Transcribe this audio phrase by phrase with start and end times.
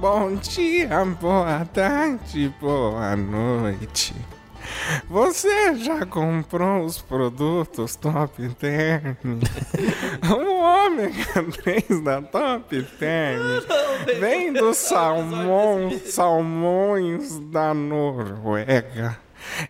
[0.00, 4.14] Bom dia, boa tarde, boa noite.
[5.10, 9.14] Você já comprou os produtos Top Term?
[10.24, 13.42] o ômega 3 da Top Term
[14.18, 19.18] vem dos salmão, salmões da Noruega.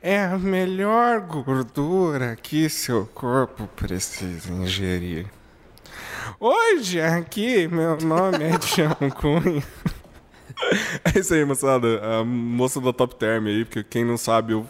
[0.01, 5.27] É a melhor gordura que seu corpo precisa ingerir.
[6.39, 9.65] Hoje aqui, meu nome é Tião Cunha.
[11.15, 12.01] É isso aí, moçada.
[12.03, 14.67] A moça da Top Term aí, porque quem não sabe, eu,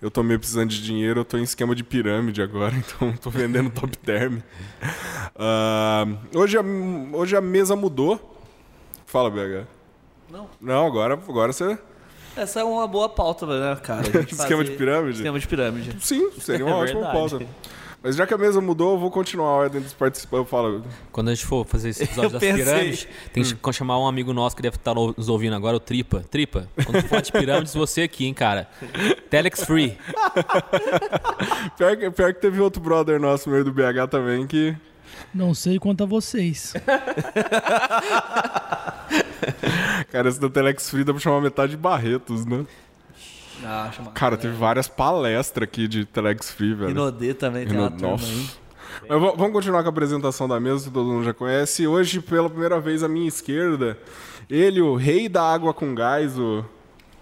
[0.00, 3.30] eu tô meio precisando de dinheiro, eu tô em esquema de pirâmide agora, então tô
[3.30, 4.38] vendendo Top Term.
[5.36, 6.62] Uh, hoje, a,
[7.12, 8.38] hoje a mesa mudou.
[9.06, 9.66] Fala, BH.
[10.30, 10.48] Não.
[10.60, 11.76] Não, agora, agora você.
[12.36, 14.06] Essa é uma boa pauta, né, cara?
[14.30, 15.16] esquema de pirâmide?
[15.18, 15.96] Esquema de pirâmide.
[16.00, 17.30] Sim, seria uma É ótima verdade.
[17.30, 17.46] pauta.
[18.02, 20.40] Mas já que a mesa mudou, eu vou continuar a ordem dos participantes.
[20.40, 20.82] Eu falo.
[21.12, 22.64] Quando a gente for fazer esse episódio Eu das pensei.
[22.64, 26.24] pirâmides, tem que chamar um amigo nosso que deve estar nos ouvindo agora, o Tripa.
[26.30, 28.68] Tripa, quando for de pirâmides, você aqui, hein, cara.
[29.28, 29.98] Telex Free.
[31.76, 34.74] Pior que, pior que teve outro brother nosso, meio do BH também, que.
[35.34, 36.72] Não sei quanto a vocês.
[40.10, 42.64] Cara, esse da Telex Free dá pra chamar metade de Barretos, né?
[43.64, 46.90] Ah, Cara, teve várias palestras aqui de Telex Free, velho.
[46.90, 48.16] Inodê também tem Ino- uma.
[49.08, 51.86] Mas va- vamos continuar com a apresentação da mesa, que todo mundo já conhece.
[51.86, 53.96] Hoje, pela primeira vez, à minha esquerda,
[54.48, 56.64] ele, o rei da água com gás, o,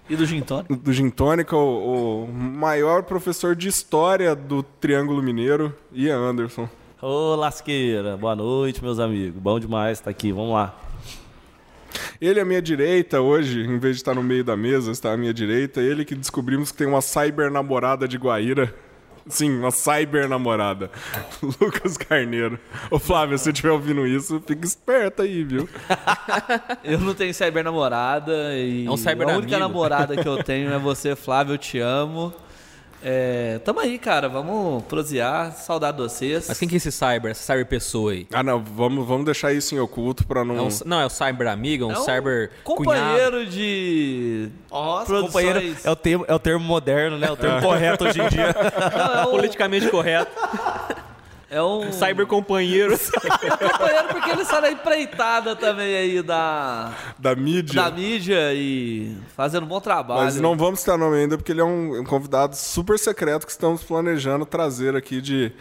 [0.09, 0.73] E do Gin Tonic?
[0.75, 6.67] do Gin Tônica, o, o maior professor de história do Triângulo Mineiro, Ian Anderson.
[7.01, 9.39] Ô, lasqueira, boa noite, meus amigos.
[9.41, 10.75] Bom demais estar aqui, vamos lá.
[12.21, 15.17] Ele à minha direita hoje, em vez de estar no meio da mesa, está à
[15.17, 15.81] minha direita.
[15.81, 18.73] Ele que descobrimos que tem uma cyber namorada de Guaíra.
[19.27, 20.89] Sim, uma cyber namorada.
[21.61, 22.57] Lucas Carneiro.
[22.89, 25.69] Ô Flávio, se você estiver ouvindo isso, fica esperto aí, viu?
[26.83, 29.59] Eu não tenho cyber namorada e É um cyber a única amigo.
[29.59, 32.33] namorada que eu tenho é você, Flávio, eu te amo.
[33.01, 36.45] É, tamo aí, cara, vamos prosear, saudade de vocês.
[36.49, 38.27] Mas quem que é esse cyber, essa cyber pessoa aí?
[38.31, 40.57] Ah, não, vamos, vamos deixar isso em oculto pra não.
[40.57, 42.99] É um, não, é o cyber amigo, é um, É um cyber cunhado.
[42.99, 45.45] companheiro de Nossa, produções.
[45.45, 47.31] companheiro, é o, termo, é o termo moderno, né?
[47.31, 48.55] O termo correto hoje em dia.
[48.97, 50.31] Não, é um, Politicamente correto.
[51.49, 52.97] é um Cyber companheiro.
[52.99, 57.81] companheiro porque ele sai na empreitada também aí da, Da mídia.
[57.83, 60.23] da mídia e fazendo um bom trabalho.
[60.23, 63.51] Mas não vamos citar nome ainda, porque ele é um, um convidado super secreto que
[63.51, 65.51] estamos planejando trazer aqui de,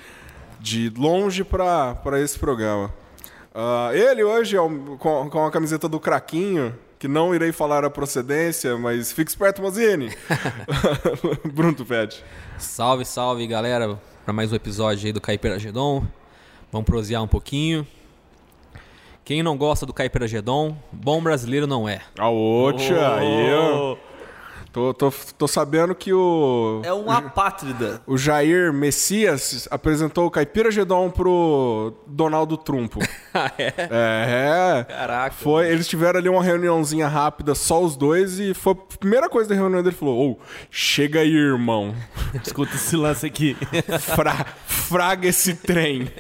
[0.61, 2.93] de longe para esse programa.
[3.55, 7.85] Ah, ele hoje, é um- com, com a camiseta do Craquinho, que não irei falar
[7.85, 10.13] a procedência, mas fique esperto, Mozini.
[11.53, 12.25] Bruno Tupete.
[12.59, 16.05] salve, salve, galera, para mais um episódio aí do Caipiragedon.
[16.71, 17.87] Vamos prosear um pouquinho.
[19.25, 22.03] Quem não gosta do Caipiragedon, bom brasileiro não é.
[22.19, 23.97] Aô, tia, aí, ó.
[24.73, 28.03] Tô, tô, tô sabendo que o, É um apátrida.
[28.07, 33.01] o Jair Messias apresentou o Caipira Gedon pro Donaldo Trumpo.
[33.35, 33.73] Ah, é?
[33.79, 34.85] É.
[34.85, 35.35] Caraca.
[35.37, 39.51] Foi, eles tiveram ali uma reuniãozinha rápida, só os dois, e foi a primeira coisa
[39.51, 40.39] da reunião dele falou: Ô,
[40.71, 41.95] chega aí, irmão.
[42.45, 43.57] Escuta esse lance aqui.
[44.01, 46.11] Fra, fraga esse trem.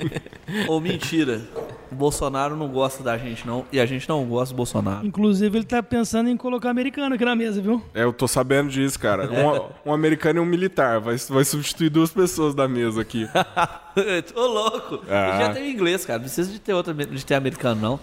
[0.68, 1.40] Ou mentira.
[1.90, 3.64] O Bolsonaro não gosta da gente, não.
[3.72, 5.06] E a gente não gosta do Bolsonaro.
[5.06, 7.82] Inclusive, ele tá pensando em colocar americano aqui na mesa, viu?
[7.94, 9.28] É, eu tô sabendo disso, cara.
[9.30, 11.00] Um, um americano e um militar.
[11.00, 13.28] Vai, vai substituir duas pessoas da mesa aqui.
[14.34, 15.00] Ô, louco.
[15.08, 15.38] Ah.
[15.38, 16.18] Já tem inglês, cara.
[16.18, 18.00] Não precisa de ter outra, de ter americano, não.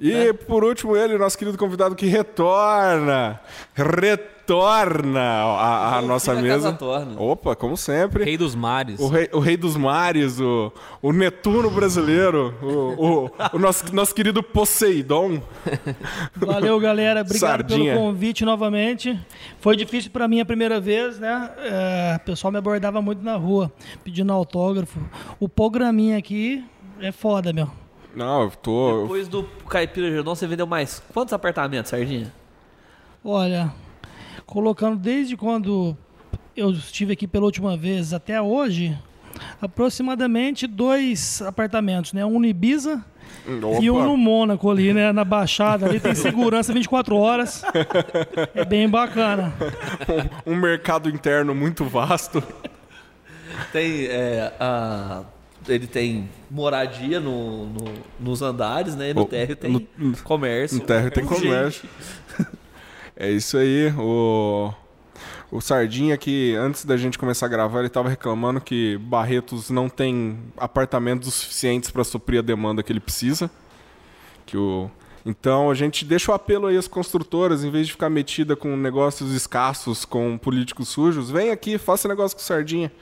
[0.00, 3.40] E por último, ele, nosso querido convidado que retorna.
[3.74, 6.64] Retorna a, a O nossa filho da mesa.
[6.72, 7.20] casa torna.
[7.20, 8.24] Opa, como sempre.
[8.24, 9.00] Rei dos mares.
[9.00, 14.14] O rei, o rei dos mares, o, o Netuno brasileiro, o, o, o nosso, nosso
[14.14, 15.40] querido Poseidon.
[16.36, 17.20] Valeu, galera.
[17.22, 17.94] Obrigado Sardinha.
[17.94, 19.18] pelo convite novamente.
[19.60, 21.50] Foi difícil pra mim a primeira vez, né?
[21.58, 23.72] É, o pessoal me abordava muito na rua,
[24.04, 25.00] pedindo autógrafo.
[25.40, 26.64] O programinha aqui
[27.00, 27.70] é foda, meu.
[28.14, 29.02] Não, eu tô.
[29.02, 32.32] Depois do Caipira Gedon, você vendeu mais quantos apartamentos, Sardinha?
[33.22, 33.72] Olha,
[34.46, 35.96] colocando desde quando
[36.56, 38.96] eu estive aqui pela última vez até hoje,
[39.60, 42.24] aproximadamente dois apartamentos, né?
[42.24, 43.04] Um no Ibiza
[43.80, 45.12] e um no Mônaco ali, né?
[45.12, 47.62] Na Baixada ali, tem segurança 24 horas.
[48.54, 49.52] É bem bacana.
[50.46, 52.42] um mercado interno muito vasto.
[53.72, 55.22] Tem, é, a-
[55.68, 59.10] ele tem moradia no, no- nos andares, né?
[59.10, 60.78] E no Oh, térreo tem no- comércio.
[60.78, 61.88] No térreo tem com comércio.
[63.16, 63.92] É isso aí.
[63.98, 64.70] O,
[65.50, 69.88] o Sardinha que antes da gente começar a gravar, ele tava reclamando que Barretos não
[69.88, 73.50] tem apartamentos suficientes para suprir a demanda que ele precisa.
[74.44, 74.90] Que o
[75.24, 78.76] Então a gente deixa o apelo aí às construtoras, em vez de ficar metida com
[78.76, 82.92] negócios escassos, com políticos sujos, vem aqui, faça negócio com sardinha.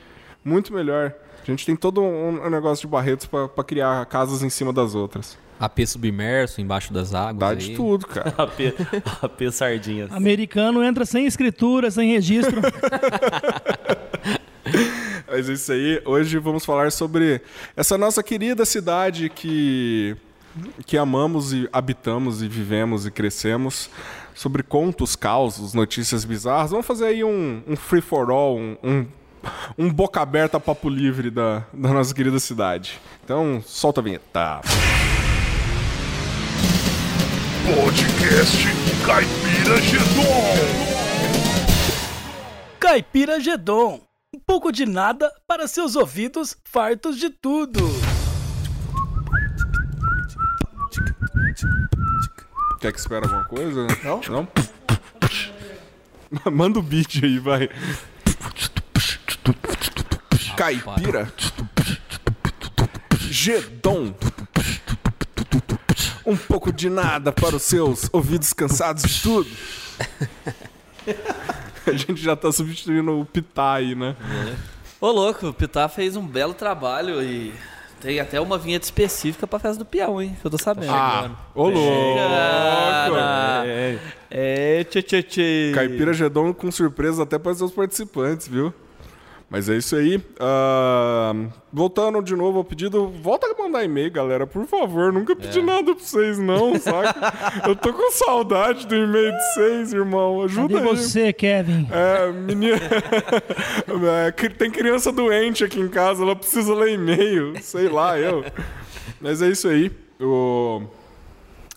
[0.44, 1.12] Muito melhor.
[1.42, 5.36] A gente tem todo um negócio de Barretos para criar casas em cima das outras.
[5.58, 7.38] AP submerso embaixo das águas.
[7.38, 7.56] Dá aí.
[7.56, 8.34] de tudo, cara.
[8.38, 8.74] AP,
[9.22, 10.12] AP Sardinhas.
[10.12, 12.60] Americano entra sem escritura, sem registro.
[15.28, 16.02] Mas é isso aí.
[16.04, 17.40] Hoje vamos falar sobre
[17.76, 20.16] essa nossa querida cidade que,
[20.86, 23.90] que amamos e habitamos e vivemos e crescemos.
[24.34, 26.72] Sobre contos, causos, notícias bizarras.
[26.72, 29.06] Vamos fazer aí um, um free for all, um, um,
[29.78, 33.00] um boca aberta papo livre da, da nossa querida cidade.
[33.24, 34.60] Então, solta a vinheta.
[37.64, 38.58] Podcast
[39.06, 40.54] Caipira Gedon.
[42.78, 44.02] Caipira Gedon.
[44.34, 47.80] Um pouco de nada para seus ouvidos fartos de tudo.
[52.80, 53.86] Quer que espera alguma coisa?
[54.04, 54.20] Não?
[54.28, 54.48] Não?
[56.52, 57.70] Manda o beat aí, vai.
[60.54, 61.32] Caipira.
[63.20, 64.14] Gedon.
[66.26, 69.50] Um pouco de nada para os seus ouvidos cansados de tudo.
[71.86, 74.16] A gente já tá substituindo o Pitá aí, né?
[75.00, 77.52] Ô, louco, o Pitá fez um belo trabalho e
[78.00, 80.36] tem até uma vinheta específica pra festa do peão, hein?
[80.40, 80.92] Que eu tô sabendo.
[80.92, 82.18] Ah, ô louco!
[82.18, 83.64] Cara.
[84.30, 85.72] É, tchê, tchê, tchê.
[85.74, 88.72] Caipira Gedon com surpresa até para os seus participantes, viu?
[89.54, 90.20] Mas é isso aí.
[90.40, 91.32] Ah,
[91.72, 95.12] voltando de novo ao pedido, volta a mandar e-mail, galera, por favor.
[95.12, 97.32] Nunca pedi nada pra vocês, não, saca?
[97.64, 100.42] Eu tô com saudade do e-mail de vocês, irmão.
[100.42, 100.96] Ajuda Cadê aí.
[100.96, 101.86] você, Kevin?
[101.92, 102.76] É, menina.
[104.26, 107.54] É, Tem criança doente aqui em casa, ela precisa ler e-mail.
[107.62, 108.44] Sei lá, eu.
[109.20, 109.92] Mas é isso aí.
[110.20, 110.82] O-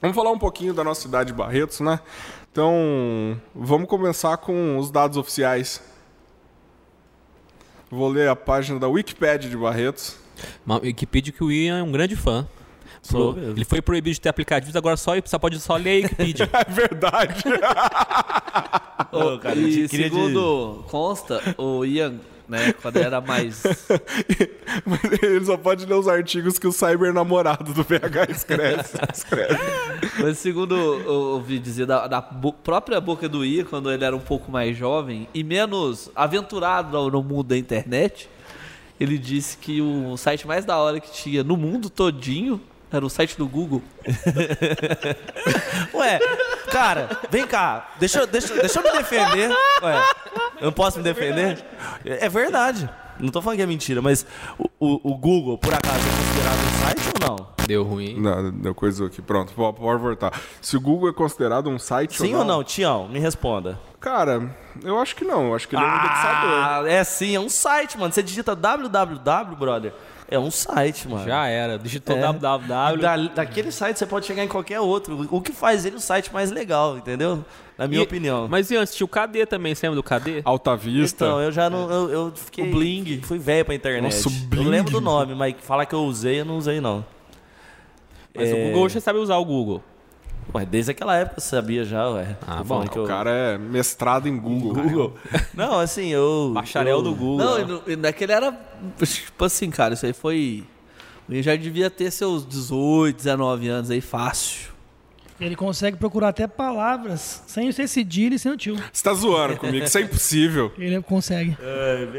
[0.01, 1.99] Vamos falar um pouquinho da nossa cidade de Barretos, né?
[2.51, 5.79] Então, vamos começar com os dados oficiais.
[7.89, 10.17] Vou ler a página da Wikipedia de Barretos.
[10.65, 12.47] Uma Wikipedia que o Ian é um grande fã.
[13.01, 13.37] Sou.
[13.37, 16.49] Ele foi proibido de ter aplicativos, agora só, só pode só ler a Wikipedia.
[16.53, 17.43] É verdade.
[19.11, 22.15] Ô, cara, e queria de- segundo consta, o Ian,
[22.47, 23.63] né, quando era mais...
[24.85, 28.83] Mas ele só pode ler os artigos que o cyber namorado do PH escreve.
[29.13, 29.59] escreve.
[30.19, 34.19] Mas segundo eu ouvi dizer da, da própria boca do Ian, quando ele era um
[34.19, 38.29] pouco mais jovem e menos aventurado no, mundo da internet,
[38.99, 42.61] ele disse que o site mais da hora que tinha no mundo todinho
[42.91, 43.83] era o site do Google.
[45.93, 46.19] Ué,
[46.71, 47.91] cara, vem cá.
[47.99, 49.49] Deixa, eu- deixa, deixa eu me defender.
[49.81, 50.03] Ué,
[50.59, 51.63] eu não posso me defender?
[52.05, 52.89] É verdade.
[53.19, 54.25] Não tô falando que é mentira, mas
[54.59, 57.47] o, o- o Google, por acaso, é considerado um site ou não?
[57.67, 58.19] Deu ruim.
[58.19, 59.21] Não, deu coisa aqui.
[59.23, 60.31] Pronto, po- pode voltar.
[60.61, 63.07] Se o Google é considerado um site Sim ou não, Tião?
[63.07, 63.79] Me responda.
[63.99, 65.47] Cara, eu acho que não.
[65.47, 66.49] Eu acho que ele é um indexador.
[66.51, 68.13] Ah, é sim, é um site, mano.
[68.13, 69.93] Você digita www, brother.
[70.29, 71.25] É um site, mano.
[71.25, 71.79] Já era.
[71.79, 72.19] Digitou É.
[72.21, 72.97] www.
[73.01, 75.25] Da, daquele site você pode chegar em qualquer outro.
[75.31, 77.45] O que faz ele o site mais legal, entendeu?
[77.77, 78.45] Na minha E- opinião.
[78.49, 80.41] Mas e antes, tinha o KD também, você lembra do KD?
[80.43, 81.25] Alta Vista.
[81.25, 81.89] Então, eu já não.
[81.89, 82.67] Eu, eu fiquei.
[82.67, 83.21] O Bling.
[83.23, 84.03] Fui velho pra internet.
[84.13, 84.65] Nossa, o Eu Bling.
[84.69, 87.05] lembro do nome, mas falar que eu usei, eu não usei, não.
[88.35, 88.53] Mas É.
[88.53, 89.81] o Google você sabe usar o Google.
[90.53, 92.37] Ué, desde aquela época eu sabia já, ué.
[92.47, 94.73] Ah, bom, falando que o eu- cara é mestrado em Google.
[94.73, 95.13] Google.
[95.53, 96.51] Não, assim, eu.
[96.53, 97.37] Bacharel eu- do Google.
[97.45, 98.51] Não, e e naquele era.
[99.03, 100.63] Tipo assim, cara, isso aí foi.
[101.29, 104.71] Ele já devia ter seus 18, 19 anos aí, fácil.
[105.39, 108.75] Ele consegue procurar até palavras sem ser cedilha e sem o tio.
[108.91, 110.71] Você tá zoando comigo, isso é impossível.
[110.79, 111.55] Ele consegue.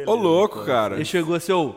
[0.06, 0.94] Ô, louco, cara.
[0.96, 1.74] Ele chegou assim, ô.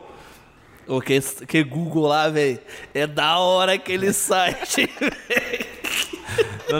[0.86, 1.18] ô, que,
[1.48, 2.60] que Google lá, velho.
[2.94, 4.88] É da hora aquele site.
[5.00, 5.81] Não,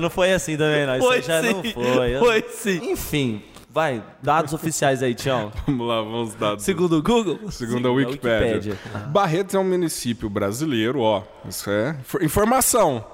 [0.00, 0.96] não foi assim também, não.
[0.96, 1.52] Isso Foi já sim.
[1.52, 2.14] não foi.
[2.16, 2.90] Eu- Foi sim.
[2.92, 5.52] Enfim, vai, dados oficiais aí, Tião.
[5.66, 6.58] Vamos lá, vamos dar.
[6.60, 7.38] Segundo o Google.
[7.50, 8.72] Segundo a da Wikipédia.
[8.72, 9.06] Wikipédia.
[9.08, 11.22] Barretos é um município brasileiro, ó.
[11.48, 13.04] Isso é infor- informação.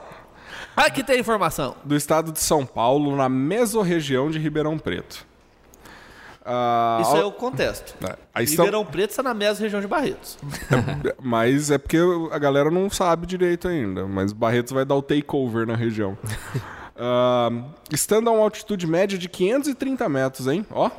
[0.76, 1.74] Aqui tem informação.
[1.84, 5.26] Do estado de São Paulo, na mesorregião de Ribeirão Preto.
[6.50, 7.94] Ah, Isso ao- é o contexto.
[8.08, 10.38] É, Aí são- Ribeirão Preto está na mesma região de Barretos.
[11.22, 11.98] Mas é porque
[12.32, 14.06] a galera não sabe direito ainda.
[14.06, 16.16] Mas Barretos vai dar o takeover na região.
[17.00, 17.48] Ah,
[17.92, 20.66] estando a uma altitude média de 530 metros, hein?
[20.68, 20.90] Ó.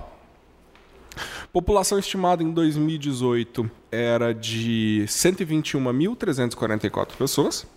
[1.51, 7.68] População estimada em 2018 era de 121.344 pessoas.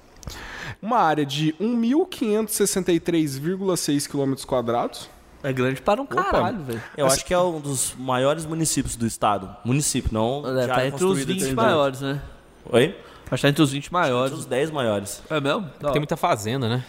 [0.80, 5.10] Uma área de 1.563,6 km quadrados.
[5.42, 6.82] É grande para um caralho, velho.
[6.96, 9.54] Eu acho que é um dos maiores municípios do estado.
[9.64, 10.42] Município, não.
[10.46, 12.20] É, já tá entre os construído 20 desde maiores, né?
[12.70, 12.96] Oi?
[13.32, 14.32] Acho que tá entre os 20 maiores.
[14.38, 15.22] Os 10 maiores.
[15.30, 15.68] É mesmo?
[15.80, 16.84] Tem muita fazenda, né?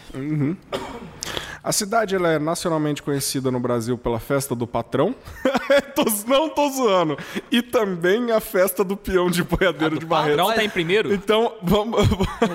[1.62, 5.14] A cidade ela é nacionalmente conhecida no Brasil pela festa do patrão.
[5.94, 7.16] Tô- não tô zoando.
[7.50, 10.36] E também a festa do peão de boiadeiro de Barreto.
[10.36, 11.14] Padrão tá em primeiro?
[11.14, 12.02] Então, vamos.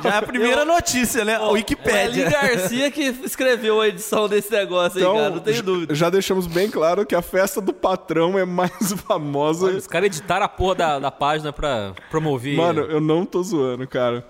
[0.03, 1.37] Já é a primeira notícia, né?
[1.37, 2.23] A É Ali.
[2.25, 5.29] Garcia que escreveu a edição desse negócio aí, Então, cara.
[5.31, 5.95] Não tenho dúvida.
[5.95, 8.71] Já deixamos bem claro que a festa do patrão é mais
[9.07, 9.67] famosa.
[9.71, 12.55] Os caras editaram a porra da, da página pra promover.
[12.57, 14.25] Mano, eu não tô zoando, cara.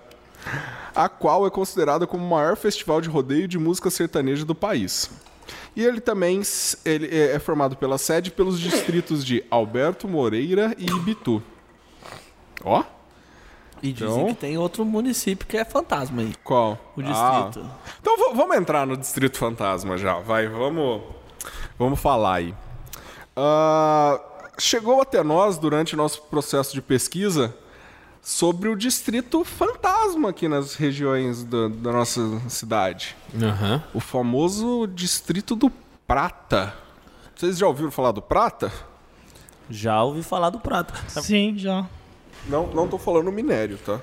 [0.94, 5.10] A qual é considerada como o maior festival de rodeio de música sertaneja do país.
[5.76, 6.40] E ele também
[6.84, 11.42] ele é é formado pela sede pelos distritos de Alberto Moreira e Ibitu.
[12.64, 12.82] Ó,
[13.82, 16.34] E dizem Então- que tem outro município que é fantasma aí.
[16.44, 16.72] qual?
[16.96, 17.02] O Ah,
[17.48, 17.70] distrito.
[18.00, 21.00] Então v- vamos entrar no Distrito Fantasma já, vai, vamos,
[21.78, 22.54] vamos falar aí.
[23.34, 24.20] Ah,
[24.58, 27.54] chegou até nós, durante o nosso processo de pesquisa,
[28.22, 33.16] sobre o Distrito Fantasma aqui nas regiões da, da nossa cidade.
[33.40, 33.82] Aham.
[33.94, 35.70] O famoso Distrito do
[36.06, 36.74] Prata.
[37.34, 38.70] Vocês já ouviram falar do Prata?
[39.70, 40.92] Já ouvi falar do prato.
[41.22, 41.86] Sim, já.
[42.48, 44.00] Não, não tô falando minério, tá?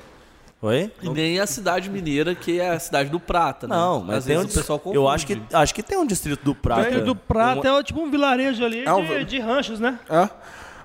[0.61, 0.91] Oi?
[1.03, 3.75] E nem a cidade mineira, que é a cidade do Prata, né?
[3.75, 4.95] Não, mas Às tem vezes um, o pessoal confunde.
[4.95, 6.89] Eu acho que, acho que tem um distrito do Prata.
[6.89, 9.99] E do Prata é tipo um vilarejo ali É um de, de ranchos, né?
[10.09, 10.29] É.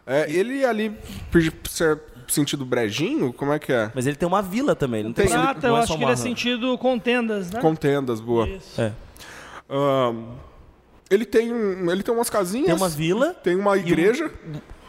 [0.04, 0.98] É, ele ali,
[2.28, 3.90] sentido brejinho, como é que é?
[3.94, 5.00] Mas ele tem uma vila também.
[5.00, 7.50] ele Não tem, Prata, não eu é acho só que ele é uma- sentido contendas,
[7.50, 7.60] né?
[7.60, 8.48] Contendas, boa.
[8.48, 8.80] Isso.
[8.80, 8.92] É.
[9.68, 10.24] Ahn,
[11.10, 12.66] ele tem um- ele tem umas casinhas.
[12.66, 14.30] Tem uma vila, Tem uma igreja.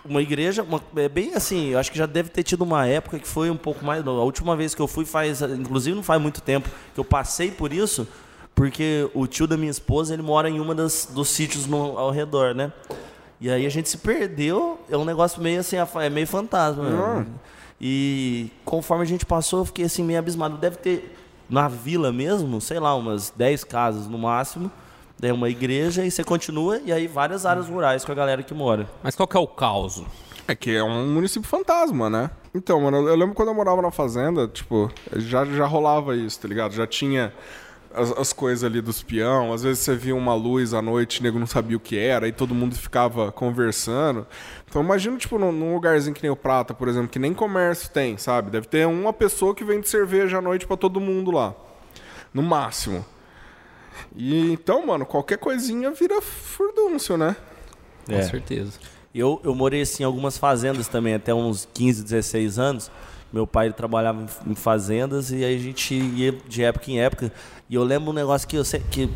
[0.06, 3.18] uma igreja, uma- é bem assim, eu acho que já deve ter tido uma época
[3.20, 4.06] que foi um pouco mais.
[4.06, 5.42] A última vez que eu fui faz.
[5.42, 8.08] Inclusive não faz muito tempo que eu passei por isso,
[8.54, 12.12] porque o tio da minha esposa ele mora em uma das, dos sítios no- ao
[12.12, 12.72] redor, né?
[13.44, 16.90] E aí a gente se perdeu, é um negócio meio assim, é meio fantasma.
[16.90, 17.26] né?
[17.80, 20.56] E conforme a gente passou, eu fiquei assim meio abismado.
[20.56, 21.14] Deve ter
[21.50, 24.72] na vila mesmo, sei lá, umas 10 casas no máximo.
[25.20, 28.54] Daí uma igreja e você continua, e aí várias áreas rurais com a galera que
[28.54, 28.88] mora.
[29.04, 30.02] Mas qual que é o caos?
[30.48, 32.30] É que é um município fantasma, né?
[32.56, 36.48] Então, mano, eu lembro quando eu morava na fazenda, tipo, já, já rolava isso, tá
[36.48, 36.74] ligado?
[36.74, 37.34] Já tinha
[37.94, 39.54] as, as coisas ali dos peão.
[39.54, 42.26] Às vezes você via uma luz à noite, o nego não sabia o que era,
[42.26, 44.26] aí todo mundo ficava conversando.
[44.68, 47.90] Então imagina, tipo, num, num lugarzinho que nem o Prata, por exemplo, que nem comércio
[47.90, 48.50] tem, sabe?
[48.50, 51.54] Deve ter uma pessoa que vende cerveja à noite pra todo mundo lá.
[52.34, 53.06] No máximo.
[54.16, 57.36] E então, mano, qualquer coisinha vira furdúncio, né?
[58.08, 58.80] Com certeza.
[59.14, 62.92] Eu, eu morei assim, em algumas fazendas também, até uns 15, 16 anos.
[63.32, 67.00] Meu pai ele trabalhava em, em fazendas e aí a gente ia de época em
[67.00, 67.32] época.
[67.74, 69.10] E eu lembro um negócio que eu sei que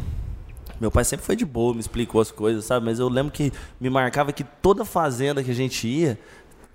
[0.82, 2.88] meu pai sempre foi de boa, me explicou as coisas, sabe?
[2.88, 6.18] Mas eu lembro que me marcava que toda fazenda que a gente ia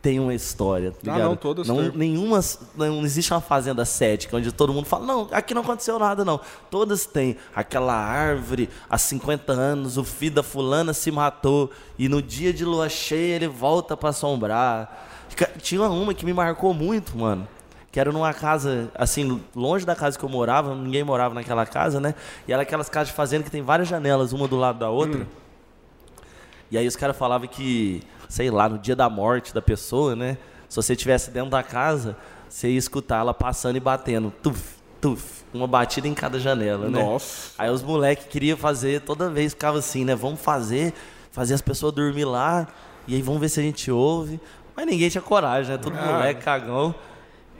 [0.00, 0.92] tem uma história.
[0.92, 1.28] tá Ah, ligado?
[1.30, 1.90] não, todas não, têm.
[1.96, 2.38] nenhuma,
[2.76, 6.40] não existe uma fazenda cética onde todo mundo fala, não, aqui não aconteceu nada, não.
[6.70, 12.22] Todas têm aquela árvore, há 50 anos, o filho da fulana se matou e no
[12.22, 15.08] dia de lua cheia ele volta pra assombrar.
[15.60, 17.48] Tinha uma que me marcou muito, mano.
[17.92, 22.00] Que era numa casa, assim, longe da casa que eu morava, ninguém morava naquela casa,
[22.00, 22.14] né?
[22.48, 25.26] E era aquelas casas de fazenda que tem várias janelas, uma do lado da outra.
[26.70, 30.38] E aí os caras falavam que, sei lá, no dia da morte da pessoa, né?
[30.70, 32.16] Se você estivesse dentro da casa,
[32.48, 34.32] você ia escutar ela passando e batendo.
[34.42, 35.44] Tuf, tuf.
[35.52, 36.98] Uma batida em cada janela, né?
[36.98, 37.52] Nossa.
[37.58, 40.14] Aí os moleques queriam fazer, toda vez ficava assim, né?
[40.14, 40.94] Vamos fazer,
[41.30, 42.66] fazer as pessoas dormir lá,
[43.06, 44.40] e aí vamos ver se a gente ouve.
[44.74, 45.76] Mas ninguém tinha coragem, né?
[45.76, 46.94] Todo moleque cagão.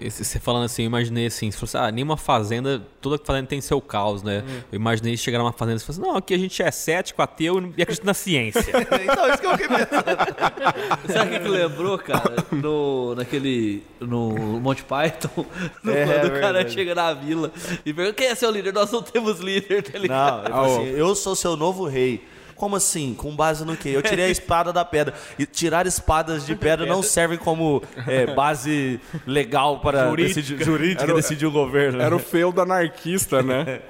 [0.06, 3.60] Esse- Você falando assim, eu imaginei assim, se fosse, ah, nenhuma fazenda, toda fazenda tem
[3.60, 4.42] seu caos, né?
[4.70, 7.72] Eu imaginei chegar numa fazenda e falar assim, não, aqui a gente é cético, ateu
[7.76, 8.60] e acredita na ciência.
[9.02, 11.12] então, isso que eu fiquei pensando.
[11.12, 12.36] Sabe o que, que lembrou, cara?
[12.52, 13.82] No, naquele.
[14.00, 14.30] No
[14.60, 15.44] Monty Python,
[15.82, 17.52] no- É, quando o cara chega na vila
[17.86, 18.72] e pergunta: quem é seu líder?
[18.72, 20.32] Nós não temos líder, tá ligado?
[20.32, 22.24] Não, ele falou assim, eu sou seu novo rei.
[22.62, 23.12] Como assim?
[23.12, 23.88] Com base no quê?
[23.88, 25.12] Eu tirei a espada da pedra.
[25.36, 30.40] E tirar espadas de pedra não servem como é, base legal para Jurídica.
[30.40, 32.00] decidir, jurídica Era decidir o governo.
[32.00, 33.80] Era o feudo anarquista, né?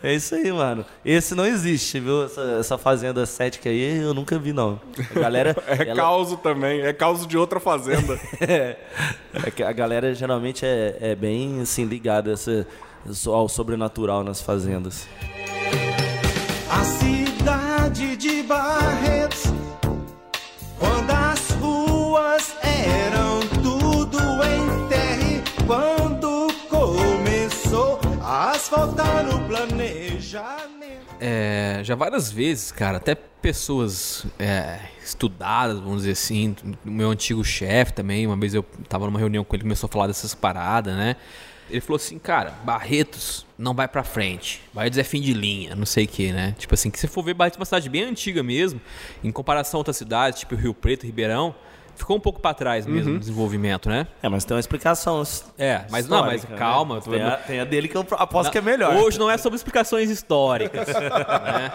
[0.00, 0.86] É isso aí, mano.
[1.04, 2.24] Esse não existe, viu?
[2.24, 4.80] Essa, essa fazenda cética aí eu nunca vi, não.
[5.16, 5.56] A galera.
[5.66, 8.16] É ela- causo também, é causo de outra fazenda.
[8.40, 8.76] É,
[9.56, 12.64] que a galera geralmente é, é bem assim, ligada essa-
[13.26, 15.08] ao sobrenatural nas fazendas.
[16.76, 19.44] A cidade de Barretos,
[20.76, 31.14] quando as ruas eram tudo em terra, e quando começou a faltar no planejamento.
[31.20, 37.44] É, já várias vezes, cara, até pessoas é, estudadas, vamos dizer assim, o meu antigo
[37.44, 40.96] chefe também, uma vez eu tava numa reunião com ele, começou a falar dessas paradas,
[40.96, 41.14] né?
[41.70, 44.60] Ele falou assim, cara, Barretos não vai pra frente.
[44.72, 46.54] Barretos é fim de linha, não sei o que, né?
[46.58, 48.80] Tipo assim, que se for ver Barretos é uma cidade bem antiga mesmo,
[49.22, 51.54] em comparação a outras cidades, tipo Rio Preto, Ribeirão,
[51.94, 54.06] ficou um pouco pra trás mesmo no desenvolvimento, né?
[54.22, 55.22] É, mas tem uma explicação.
[55.58, 57.02] É, mas não, mas histórica, calma, né?
[57.02, 58.96] Tem a, tem a dele que eu aposto que é melhor.
[58.96, 60.88] Hoje não é sobre explicações históricas.
[60.88, 61.72] né?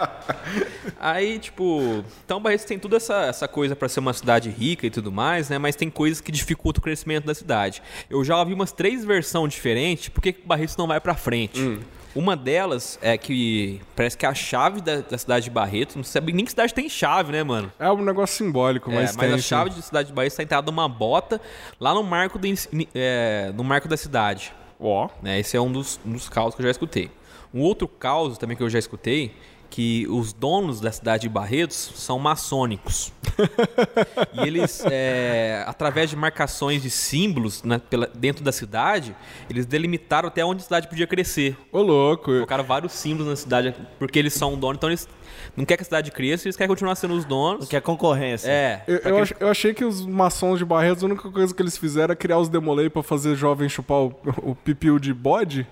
[0.98, 4.90] Aí, tipo, então Barretos tem toda essa, essa coisa pra ser uma cidade rica e
[4.90, 5.58] tudo mais, né?
[5.58, 7.82] Mas tem coisas que dificultam o crescimento da cidade.
[8.08, 11.80] Eu já ouvi umas três versões diferentes por que Barretos não vai pra frente.
[12.14, 16.32] Uma delas é que parece que a chave da, da cidade de Barretos, não sabe
[16.32, 17.72] nem que cidade tem chave, né, mano?
[17.78, 19.34] É um negócio simbólico, É, mas mas tem.
[19.34, 19.42] a sim.
[19.42, 21.40] chave de cidade de Barretos está entrada numa bota
[21.78, 22.46] lá no marco, do,
[22.94, 24.52] é, no marco da cidade.
[24.80, 25.08] Ó.
[25.22, 25.38] né?
[25.38, 27.10] Esse é um dos, um dos causos que eu já escutei.
[27.52, 29.34] Um outro caos também que eu já escutei,
[29.70, 33.12] que os donos da cidade de Barretos são maçônicos.
[34.34, 39.14] e eles, é, através de marcações de símbolos né, pela- dentro da cidade,
[39.48, 41.56] eles delimitaram até onde a cidade podia crescer.
[41.70, 42.24] Ô, louco.
[42.32, 45.08] Colocaram vários símbolos na cidade, porque eles são donos, então eles
[45.56, 47.68] não querem que a cidade cresça, eles querem continuar sendo os donos.
[47.68, 48.50] Que é concorrência.
[48.50, 51.54] É, Eu, eu que ach- eu achei que os maçons de Barretos, a única coisa
[51.54, 55.14] que eles fizeram era criar os demolei pra fazer jovem chupar o, o pipiu de
[55.14, 55.66] bode.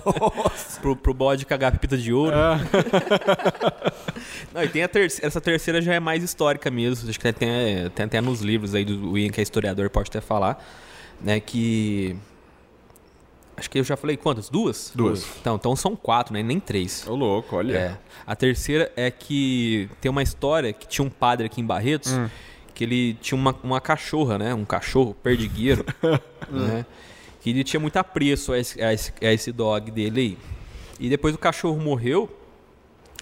[0.82, 2.36] pro, pro bode cagar a pepita de ouro.
[4.54, 7.08] Não, e tem a terceira, essa terceira já é mais histórica mesmo.
[7.08, 10.20] Acho que tem, tem, até nos livros aí do Ian, que é historiador, pode até
[10.20, 10.62] falar,
[11.20, 11.40] né?
[11.40, 12.16] Que.
[13.56, 14.48] Acho que eu já falei quantas?
[14.48, 14.92] Duas?
[14.94, 15.26] Duas.
[15.40, 16.42] Então, então são quatro, né?
[16.42, 17.06] Nem três.
[17.06, 17.76] Ô, louco, olha.
[17.76, 17.98] É.
[18.26, 22.12] A terceira é que tem uma história que tinha um padre aqui em Barretos
[22.74, 24.54] que ele tinha uma, uma cachorra, né?
[24.54, 25.84] Um cachorro perdigueiro,
[26.50, 26.84] né?
[27.40, 30.38] Que ele tinha muito apreço a esse, a, esse, a esse dog dele aí.
[30.98, 32.30] E depois o cachorro morreu,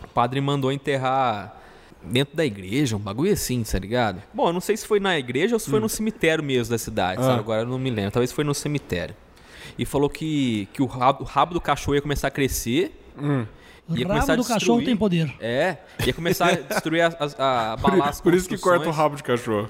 [0.05, 1.57] o padre mandou enterrar
[2.03, 4.23] dentro da igreja, um bagulho assim, tá ligado?
[4.33, 6.79] Bom, eu não sei se foi na igreja ou se foi no cemitério mesmo da
[6.79, 7.41] cidade, sabe?
[7.41, 8.11] Agora eu não me lembro.
[8.11, 9.15] Talvez foi no cemitério.
[9.79, 12.93] E falou que, que o, rabo, o rabo do cachorro ia começar a crescer.
[13.19, 15.35] Ia Rabo começar a do cachorro tem poder.
[15.41, 18.93] É, ia começar a destruir, as, as, a, Por, as por isso que corta o
[18.93, 19.69] rabo de cachorro.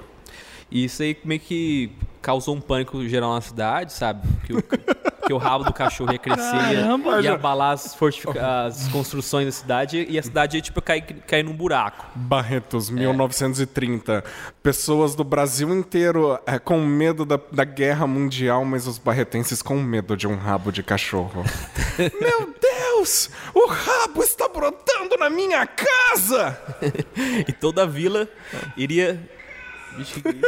[0.69, 4.27] E isso aí meio que causou um pânico geral na cidade, sabe?
[4.45, 4.63] Que o,
[5.31, 7.15] que o rabo do cachorro ia crescer, Caramba!
[7.15, 11.03] ia, ia abalar as, fortifica- as construções da cidade e a cidade ia, tipo, cair,
[11.25, 12.05] cair num buraco.
[12.13, 14.25] Barretos, 1930.
[14.61, 19.75] Pessoas do Brasil inteiro é, com medo da, da guerra mundial, mas os barretenses com
[19.75, 21.45] medo de um rabo de cachorro.
[22.19, 23.29] Meu Deus!
[23.53, 26.59] O rabo está brotando na minha casa!
[27.47, 28.27] E toda a vila
[28.75, 29.17] iria...
[29.97, 30.41] Vixe, que isso?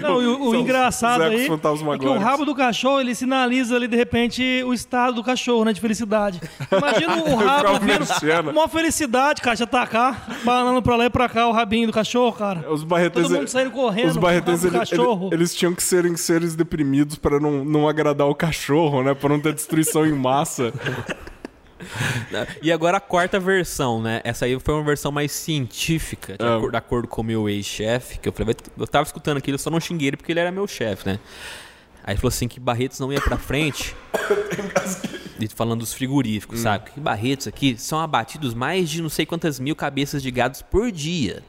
[0.00, 3.86] Não, e o, o engraçado aí é que o rabo do cachorro, ele sinaliza ali,
[3.88, 6.40] de repente, o estado do cachorro, né, de felicidade.
[6.70, 11.46] Imagina o rabo vindo, uma felicidade, cara, já atacar, banando pra lá e pra cá
[11.48, 12.70] o rabinho do cachorro, cara.
[12.70, 15.26] Os barretenses, Todo mundo saindo correndo, os barretenses rabo do eles, cachorro.
[15.28, 19.14] eles- eles tinham que serem seres deprimidos para não, não agradar o cachorro, né?
[19.14, 20.72] Para não ter destruição em massa.
[22.62, 24.20] E agora a quarta versão, né?
[24.24, 26.56] Essa aí foi uma versão mais científica, de, Ah.
[26.56, 29.58] acordo, de acordo com o meu ex-chefe, que eu falei, eu tava escutando aquilo, eu
[29.58, 31.18] só não xinguei ele porque ele era meu chefe, né?
[32.06, 33.94] Aí falou assim que Barretos não ia pra frente.
[35.40, 36.90] E falando dos frigoríficos, sabe?
[36.92, 40.92] Que Barretos aqui são abatidos mais de não sei quantas mil cabeças de gados por
[40.92, 41.42] dia.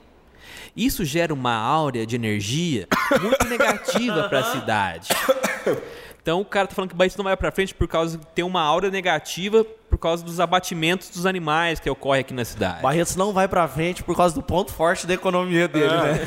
[0.75, 2.87] Isso gera uma áurea de energia
[3.21, 5.09] muito negativa para a cidade.
[6.25, 8.43] Então o cara tá falando que Barretos não vai pra frente por causa que tem
[8.43, 9.63] uma aura negativa
[9.95, 12.81] por causa dos abatimentos dos animais que ocorre aqui na cidade.
[12.81, 15.87] Barretos não vai pra frente por causa do ponto forte da economia dele, É.
[15.87, 16.19] né?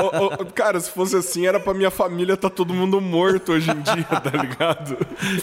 [0.40, 3.80] Ô, cara, se fosse assim, era pra minha família tá todo mundo morto hoje em
[3.82, 4.96] dia, tá ligado?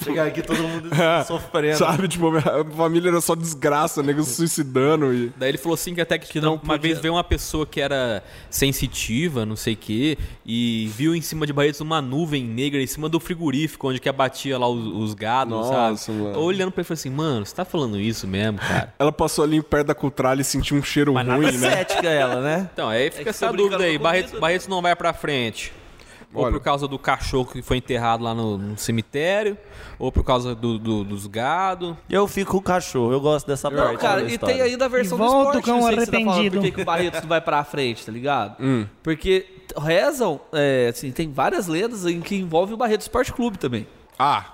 [0.04, 1.78] Chegar aqui todo mundo É, sofrendo.
[1.78, 2.42] Sabe, tipo, minha
[2.76, 5.32] família era só desgraça, nego se suicidando e...
[5.38, 7.80] Daí ele falou assim que até que, não uma podia- vez veio uma pessoa que
[7.80, 12.82] era sensitiva, não sei o quê, e viu em cima de Barretos uma nuvem negra
[12.82, 16.18] em cima do frigorífico, onde que abatia lá os, os gados, Nossa, sabe?
[16.18, 16.40] mano.
[16.40, 18.94] Olhando pra ele e falou assim, mano, você tá falando isso mesmo, cara?
[19.00, 21.70] Ela passou ali perto da cutralha e sentiu um cheiro Mas ruim, nada né?
[21.78, 22.70] cética ela, né?
[22.74, 25.72] Então, aí fica que essa dúvida aí, Barretos, Barretos não vai pra frente.
[26.34, 26.54] Ou Olha.
[26.54, 29.58] por causa do cachorro que foi enterrado lá no, no cemitério,
[30.00, 31.94] ou por causa do, do- dos gados.
[32.10, 33.92] Eu fico com o cachorro, eu gosto dessa parte.
[33.92, 34.56] Não, cara, da e história.
[34.56, 36.12] tem ainda a versão E do volta o esporte, cão não sei que você tá
[36.20, 36.56] falando, arrependido.
[36.62, 38.56] por que que o Barretos não vai pra frente, tá ligado?
[38.62, 38.86] Hum.
[39.04, 39.46] Porque
[39.78, 43.86] rezam, é, assim, tem várias lendas em que envolve o Barretos Esporte Clube também.
[44.18, 44.46] Ah,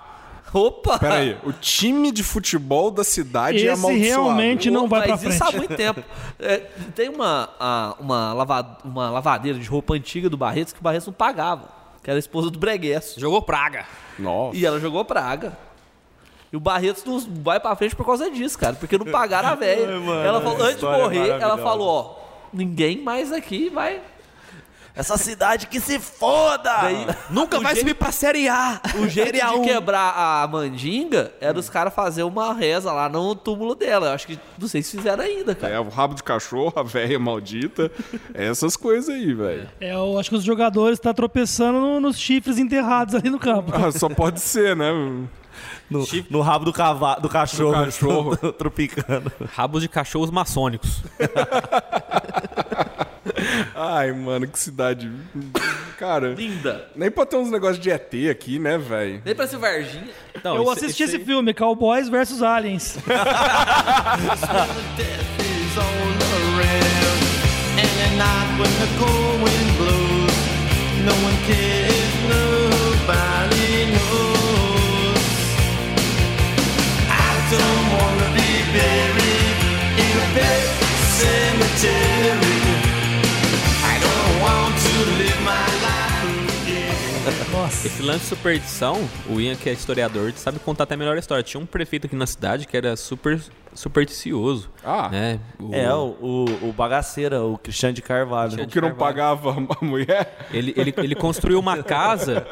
[0.52, 0.98] Opa!
[0.98, 1.36] peraí.
[1.44, 4.22] O time de futebol da cidade é Esse amaldiçoado.
[4.22, 5.58] realmente não vai pra Mas isso há frente.
[5.58, 6.02] muito tempo.
[6.38, 6.56] É,
[6.94, 11.06] tem uma, a- uma, lava- uma lavadeira de roupa antiga do Barretos que o Barretos
[11.06, 11.68] não pagava.
[12.02, 13.20] Que era a esposa do Breguesso.
[13.20, 13.84] Jogou praga.
[14.18, 14.56] Nossa.
[14.56, 15.56] E ela jogou praga.
[16.50, 18.74] E o Barretos não vai pra frente por causa disso, cara.
[18.74, 19.82] Porque não pagaram a velha.
[20.24, 22.14] Ela falou, antes de é morrer, ela falou, ó,
[22.52, 24.00] ninguém mais aqui vai.
[24.98, 26.70] Essa cidade que se foda!
[26.82, 28.80] Daí, Nunca vai jeito- subir pra Série A.
[28.98, 29.62] O jeito de um.
[29.62, 34.08] quebrar a mandinga era os caras fazer uma reza lá no túmulo dela.
[34.08, 35.74] Eu acho que não sei se fizeram ainda, cara.
[35.74, 37.90] É, o rabo de cachorro, a velha maldita.
[38.34, 39.68] Essas coisas aí, velho.
[39.80, 43.70] É, eu acho que os jogadores estão tropeçando no- nos chifres enterrados ali no campo.
[43.74, 44.90] Ah, só pode ser, né?
[45.88, 47.76] No, no rabo do, cavalo, do cachorro.
[47.78, 48.36] Do cachorro.
[48.52, 49.30] tropicando.
[49.54, 51.02] Rabos de cachorros maçônicos.
[53.74, 55.10] Ai, mano, que cidade.
[55.98, 56.86] Cara, Linda.
[56.94, 59.20] nem pra ter uns negócios de ET aqui, né, velho?
[59.24, 60.08] Nem pra ser Varginha.
[60.44, 62.96] Não, eu isso- assisti isso esse aí- filme, Cowboys versus Aliens.
[77.50, 79.56] don't wanna be buried
[80.04, 80.68] in a pet
[81.18, 82.47] cemetery.
[87.84, 88.96] Esse lance de superstição,
[89.30, 91.42] o Ian, que é historiador, sabe contar até melhor a história.
[91.44, 93.40] Tinha um prefeito aqui na cidade que era super
[93.72, 94.68] supersticioso.
[94.84, 95.08] Ah.
[95.08, 95.38] né?
[95.60, 98.64] O- É, o, o, o bagaceira, o Cristiano de Carvalho.
[98.64, 100.46] O que não pagava a mulher?
[100.52, 102.44] Ele, ele, ele construiu uma casa,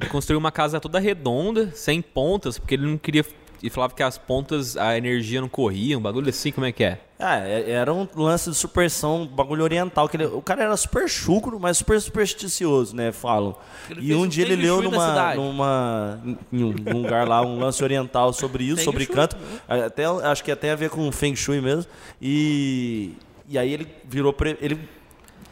[0.00, 3.24] ele construiu uma casa toda redonda, sem pontas, porque ele não queria.
[3.64, 6.84] Ele falava que as pontas, a energia não corria, um bagulho assim, como é que
[6.84, 6.98] é?
[7.18, 10.06] Ah, é- era um lance de superstição, um bagulho oriental.
[10.06, 13.10] Que ele- o cara era super chucro, mas super supersticioso, né?
[13.10, 13.56] Falam.
[13.98, 16.20] E um dia ele leu numa, numa,
[16.52, 19.36] em um lugar lá, um lance oriental sobre isso, Feng sobre Shui, canto.
[19.66, 21.90] Até, acho que tem a ver com Feng Shui mesmo.
[22.20, 23.12] E,
[23.48, 24.78] e aí ele virou, pre- ele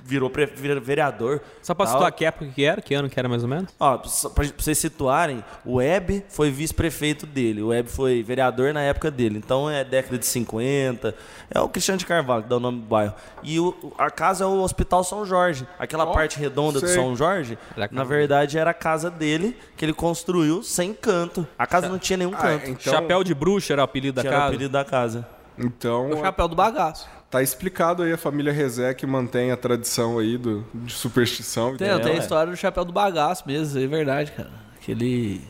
[0.05, 1.41] virou pre- vereador.
[1.63, 1.95] Só pra tal.
[1.95, 3.71] situar que época que era, que ano que era mais ou menos?
[3.79, 8.73] Ó, só pra, pra vocês situarem, o Web foi vice-prefeito dele, o Web foi vereador
[8.75, 9.39] na época dele.
[9.39, 11.15] Então é década de 50.
[11.51, 13.15] É o Cristiano de Carvalho que dá o nome do bairro.
[13.43, 15.67] E o, a casa é o Hospital São Jorge.
[15.79, 16.95] Aquela parte redonda do sei.
[16.97, 21.47] São Jorge, na casa verdade era a casa dele que ele construiu sem canto.
[21.59, 22.71] A casa não tinha nenhum Ah, canto.
[22.71, 24.49] então, Chapéu de bruxa era o apelido da que era o casa.
[24.55, 25.27] apelido da casa.
[25.59, 27.07] Então, O chapéu do bagaço.
[27.33, 31.75] Tá explicado aí a família Rezé que mantém a tradição aí do, de superstição.
[31.75, 32.01] e Tem, tal.
[32.01, 34.51] tem a história do chapéu do bagaço mesmo, é verdade, cara.
[34.81, 35.41] Aquele.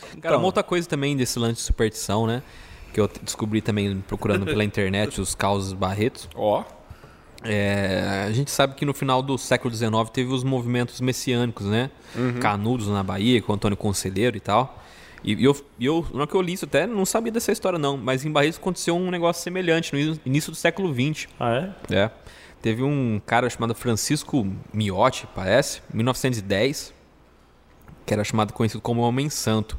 [0.00, 0.36] Cara, Então.
[0.38, 2.42] uma outra coisa também desse lance de superstição, né?
[2.92, 6.28] Que eu descobri também procurando pela internet os causos Barretos.
[6.34, 6.62] Ó,
[7.44, 11.90] É, a gente sabe que no final do século XIX teve os movimentos messiânicos, né?
[12.40, 14.80] Canudos na Bahia, com Antônio Conselheiro e tal.
[15.24, 17.78] E e eu, eu, na hora que eu li isso, até não sabia dessa história
[17.78, 21.28] não, mas em Barretos aconteceu um negócio semelhante no início do século XX.
[21.38, 21.94] Ah, é?
[21.96, 22.10] É.
[22.60, 26.92] Teve um cara chamado Francisco Miotti, parece, 1910,
[28.06, 29.76] que era chamado conhecido como Homem Santo.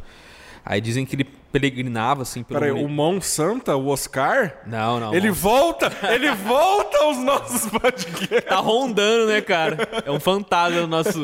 [0.65, 5.13] Aí dizem que ele peregrinava assim pelo peraí, o Mão Santa, o Oscar, Não, não.
[5.13, 8.45] ele volta, ele volta aos nossos podcasts.
[8.47, 9.77] tá rondando, né, cara?
[10.05, 11.21] É um fantasma no nosso.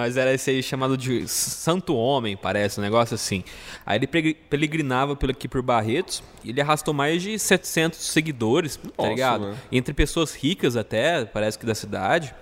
[0.00, 3.42] Mas era esse aí chamado de Santo Homem, parece, um negócio assim.
[3.84, 8.90] Aí ele peregrinava por aqui por Barretos e ele arrastou mais de 700 seguidores, tá
[8.98, 9.44] Nossa, ligado?
[9.46, 9.58] velho.
[9.72, 12.34] Entre pessoas ricas até, parece que da cidade.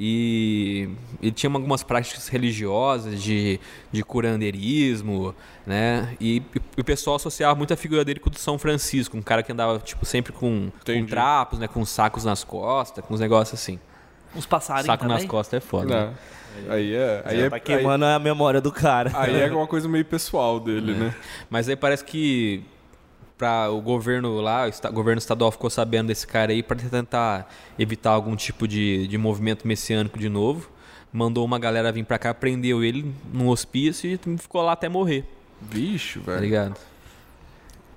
[0.00, 0.88] E
[1.20, 3.58] ele tinha algumas práticas religiosas de,
[3.90, 5.34] de curandeirismo,
[5.66, 6.14] né?
[6.20, 6.40] E,
[6.76, 9.50] o pessoal associava muito a figura dele com o do São Francisco, um cara que
[9.50, 11.66] andava tipo sempre com, com trapos, né?
[11.66, 13.80] Com sacos nas costas, com uns negócios assim.
[14.36, 15.16] Uns passarinhos Saco também.
[15.16, 16.06] nas costas é foda.
[16.10, 16.14] né?
[16.68, 19.10] Aí é, aí é, tá queimando a memória do cara.
[19.14, 21.14] aí, aí é uma coisa meio pessoal dele, né?
[21.50, 22.62] Mas aí parece que
[23.36, 27.48] para o governo lá, o esta- governo estadual ficou sabendo desse cara aí para tentar
[27.78, 30.68] evitar algum tipo de, de movimento messiânico de novo.
[31.12, 35.24] Mandou uma galera vir pra cá, prendeu ele num hospício e ficou lá até morrer,
[35.60, 36.42] Bicho, tá velho.
[36.44, 36.76] ligado?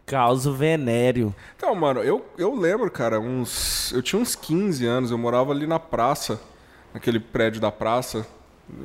[0.05, 1.33] Causo venério.
[1.55, 3.91] Então, mano, eu, eu lembro, cara, uns.
[3.93, 6.39] Eu tinha uns 15 anos, eu morava ali na praça,
[6.93, 8.25] naquele prédio da praça.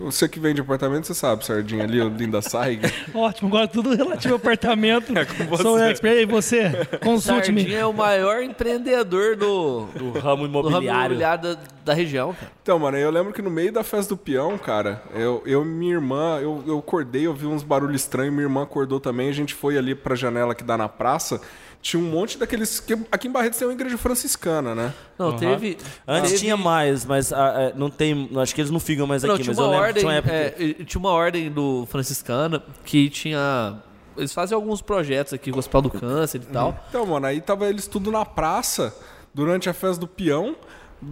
[0.01, 2.81] Você que vem de apartamento, você sabe, Sardinha, ali, o Linda Saig.
[3.15, 5.13] Ótimo, agora tudo relativo ao apartamento.
[5.17, 5.63] É com você.
[5.63, 6.19] Sou expert.
[6.21, 6.71] E você?
[7.03, 7.61] Consulte-me.
[7.63, 11.15] Sardinha é o maior empreendedor do, Do ramo do ramo imobiliário.
[11.15, 12.53] imobiliário da, da região, cara.
[12.63, 15.65] Então, mano, eu lembro que no meio da festa do peão, cara, eu, eu e
[15.65, 19.33] minha irmã, eu, eu acordei, eu vi uns barulhos estranhos, minha irmã acordou também, a
[19.33, 21.41] gente foi ali pra janela que dá na praça.
[21.89, 22.81] Tinha um monte daqueles.
[22.81, 24.93] que Aqui em Barretos tem uma igreja franciscana, né?
[25.17, 25.79] Não, teve.
[26.05, 28.29] Antes teve- tinha mais, mas ah, é, não tem.
[28.39, 30.01] Acho que eles não ficam mais Não, aqui, mas eu lembro que ordem.
[30.03, 30.35] tinha uma época.
[30.35, 33.77] é, tinha uma ordem do franciscana que tinha.
[34.17, 36.77] Eles fazem alguns projetos aqui, o Hospital do Câncer e tal.
[36.89, 38.93] Então, mano, aí tava eles tudo na praça
[39.33, 40.57] durante a festa do peão.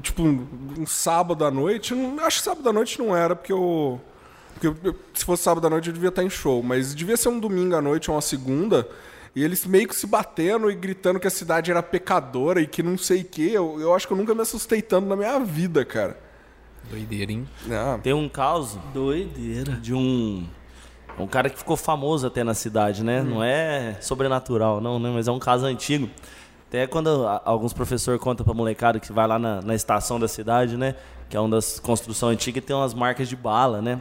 [0.02, 0.44] Tipo, um,
[0.80, 1.94] um sábado à noite.
[1.94, 4.00] não- acho que sábado à noite não era, porque eu.
[4.54, 7.28] Porque eu- se fosse sábado à noite eu devia estar em show, mas devia ser
[7.28, 8.88] um domingo à noite ou uma segunda.
[9.34, 12.82] E eles meio que se batendo e gritando que a cidade era pecadora e que
[12.82, 13.50] não sei o quê.
[13.52, 16.16] Eu, eu acho que eu nunca me assustei tanto na minha vida, cara.
[16.88, 17.48] Doideira, hein?
[17.70, 19.72] Ah, Tem um caos Doideira.
[19.72, 20.46] de um
[21.18, 23.22] um cara que ficou famoso até na cidade, né?
[23.22, 25.10] Não é sobrenatural, não, né?
[25.14, 26.10] Mas é um caso antigo.
[26.68, 27.08] Até quando
[27.44, 30.96] alguns professores contam pra molecada que vai lá na, na estação da cidade, né?
[31.28, 34.00] Que é uma das construções antigas e tem umas marcas de bala, né?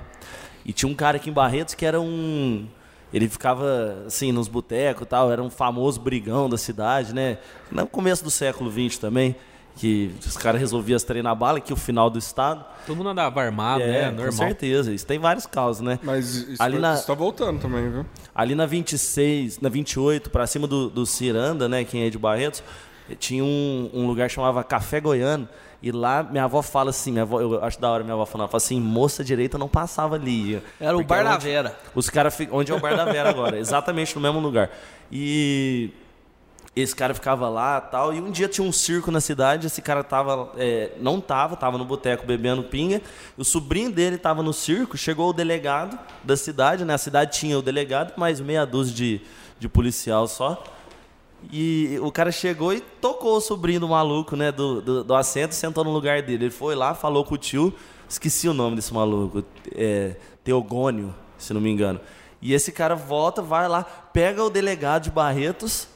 [0.65, 2.67] E tinha um cara aqui em Barretos que era um.
[3.13, 7.37] Ele ficava, assim, nos botecos e tal, era um famoso brigão da cidade, né?
[7.71, 9.35] No começo do século XX também,
[9.75, 12.65] que os caras resolviam as treinar bala, que o final do estado.
[12.87, 14.09] Todo mundo andava armado, é, né?
[14.09, 14.31] com Normal.
[14.47, 14.91] certeza.
[14.93, 15.99] Isso tem vários casos, né?
[16.03, 18.05] mas isso, Ali vai- na- isso tá voltando também, viu?
[18.33, 21.83] Ali na 26, na 28, pra cima do, do Ciranda, né?
[21.83, 22.63] Quem é de Barretos,
[23.19, 25.47] tinha um, um lugar que chamava Café Goiano.
[25.83, 28.47] E lá minha avó fala assim, minha avó, eu acho da hora minha avó falando,
[28.47, 30.63] fala assim, moça direita não passava ali.
[30.79, 31.77] Era o Porque Bar da Vera.
[31.93, 32.37] Os caras.
[32.53, 33.59] Onde é o Bar da Vera agora?
[33.59, 34.69] Exatamente no mesmo lugar.
[35.11, 35.89] E
[36.73, 38.13] esse cara ficava lá tal.
[38.13, 39.67] E um dia tinha um circo na cidade.
[39.67, 40.53] Esse cara tava.
[40.57, 43.01] é, não tava, tava no boteco bebendo pinga.
[43.37, 44.97] O sobrinho dele tava no circo.
[44.97, 46.93] Chegou o delegado da cidade, né?
[46.93, 49.21] A cidade tinha o delegado, mais meia dúzia de,
[49.59, 50.63] de policial só.
[51.51, 54.51] E o cara chegou e tocou o sobrinho do maluco, né?
[54.51, 56.45] Do, do, do assento, sentou no lugar dele.
[56.45, 57.73] Ele foi lá, falou com o tio.
[58.07, 59.43] Esqueci o nome desse maluco.
[59.75, 61.99] É, Teogônio, se não me engano.
[62.41, 65.87] E esse cara volta, vai lá, pega o delegado de Barretos,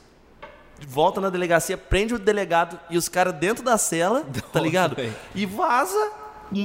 [0.88, 4.96] volta na delegacia, prende o delegado e os caras dentro da cela, tá ligado?
[5.36, 6.12] E vaza,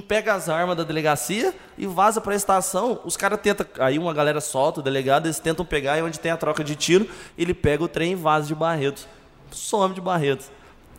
[0.01, 3.01] pega as armas da delegacia e vaza pra estação.
[3.05, 6.31] Os caras tentam, aí uma galera solta o delegado, eles tentam pegar e onde tem
[6.31, 9.07] a troca de tiro, ele pega o trem e vaza de Barretos.
[9.51, 10.51] Some de Barretos.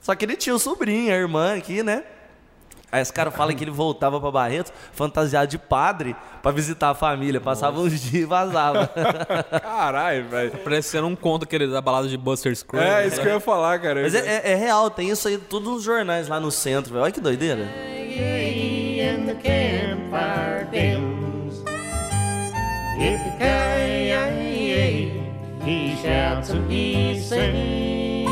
[0.01, 2.03] Só que ele tinha o sobrinho, a irmã aqui, né?
[2.91, 6.93] Aí esse cara fala que ele voltava pra Barretos fantasiado de padre pra visitar a
[6.93, 7.41] família.
[7.41, 8.87] Passava uns dias e vazava.
[9.59, 10.51] Caralho, velho.
[10.59, 12.87] Parecendo um conto aquele da balada de Buster Scruggs.
[12.87, 14.03] É, isso que eu ia falar, cara.
[14.03, 17.03] Mas é, é- é real, tem isso aí tudo nos jornais lá no centro, velho.
[17.03, 17.63] Olha que doideira.
[18.15, 18.32] in
[19.33, 20.67] the campfire.
[23.03, 24.51] Yippee-ki-yay,
[25.65, 28.29] he shouts and he sings.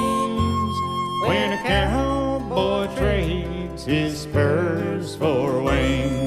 [1.27, 6.21] When a cowboy trades his spurs for wings.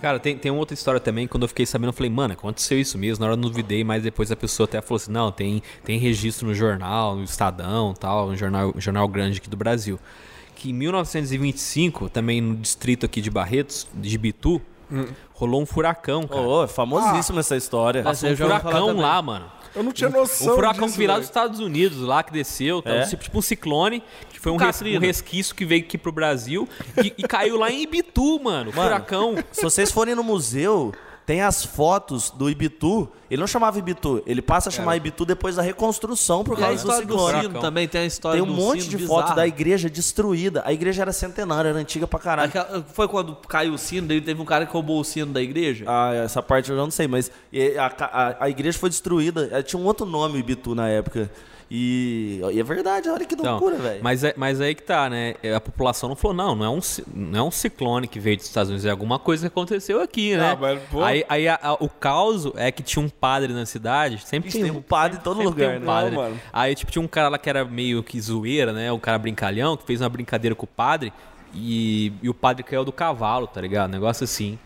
[0.00, 2.78] Cara, tem, tem uma outra história também, quando eu fiquei sabendo, eu falei, mano, aconteceu
[2.78, 5.32] isso mesmo, na hora eu não duvidei, mas depois a pessoa até falou assim, não,
[5.32, 9.56] tem, tem registro no jornal, no Estadão tal, um jornal, um jornal grande aqui do
[9.56, 9.98] Brasil.
[10.56, 14.60] Que em 1925, também no distrito aqui de Barretos, de Bitu,
[15.34, 16.40] rolou um furacão, cara.
[16.40, 18.02] Ô, é famosíssima essa história.
[18.02, 19.52] Passou um furacão lá, mano.
[19.74, 22.80] Eu não tinha noção Um furacão disso, que virado dos Estados Unidos lá, que desceu,
[22.80, 22.90] tá?
[22.90, 23.02] É?
[23.04, 26.66] tipo, tipo um ciclone, que foi um, res- um resquício que veio aqui pro Brasil
[27.04, 28.72] e, e caiu lá em Ibitu, mano.
[28.72, 29.34] Furacão.
[29.52, 30.94] Se vocês forem no museu,
[31.26, 33.08] tem as fotos do Ibitu.
[33.28, 36.84] Ele não chamava Ibitu, ele passa a chamar Ibitu depois da reconstrução por a causa
[36.86, 37.40] do ciclone.
[37.42, 39.34] sino também, tem a história Tem um do monte sino de foto bizarra.
[39.34, 40.62] da igreja destruída.
[40.64, 42.48] A igreja era centenária, era antiga pra caralho.
[42.48, 45.42] Aquela- Foi quando caiu o sino, daí teve um cara que roubou o sino da
[45.42, 45.84] igreja?
[45.88, 47.28] Ah, essa parte eu não sei, mas
[47.76, 49.48] a, a- a igreja foi destruída.
[49.50, 51.28] Eh, Tinha um outro nome, o Ibitu, na época.
[51.70, 53.98] E, e é verdade, olha que Então, loucura, velho.
[54.02, 55.34] mas, é, mas aí que tá, né?
[55.54, 56.80] A população não falou, não, não é, um,
[57.12, 60.36] não é um ciclone que veio dos Estados Unidos, é alguma coisa que aconteceu aqui,
[60.36, 60.52] né?
[60.52, 61.02] Ah, mas, pô.
[61.02, 64.58] Aí, aí a- a- o caos é que tinha um padre na cidade, sempre Ixi,
[64.58, 65.86] tem, tem um padre em todo lugar, tem um né?
[65.86, 66.10] padre.
[66.14, 66.40] Não, mano.
[66.52, 68.92] Aí, tipo, tinha um cara lá que era meio que zoeira, né?
[68.92, 71.12] Um cara brincalhão, que fez uma brincadeira com o padre
[71.52, 73.90] e, e o padre caiu do cavalo, tá ligado?
[73.90, 74.56] Negócio assim.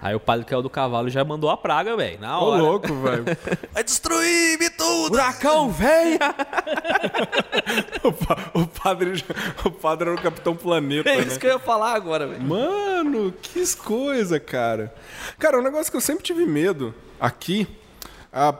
[0.00, 2.62] Aí o padre caiu do cavalo e já mandou a praga, velho, na Ô, hora.
[2.62, 3.24] louco, velho.
[3.72, 4.84] Vai destruir Ibitu!
[5.08, 6.18] Furacão, venha!
[8.04, 9.24] o, pa- o padre,
[9.64, 11.22] o padre era o Capitão Planeta, É né?
[11.24, 12.42] isso que eu ia falar agora, velho.
[12.42, 14.94] Mano, que coisa, cara.
[15.38, 17.66] Cara, um negócio que eu sempre tive medo aqui.
[18.32, 18.52] Ah,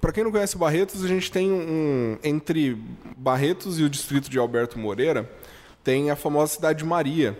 [0.00, 2.18] pra quem não conhece Barretos, a gente tem um.
[2.22, 2.76] Entre
[3.16, 5.30] Barretos e o distrito de Alberto Moreira,
[5.84, 7.38] tem a famosa cidade de Maria,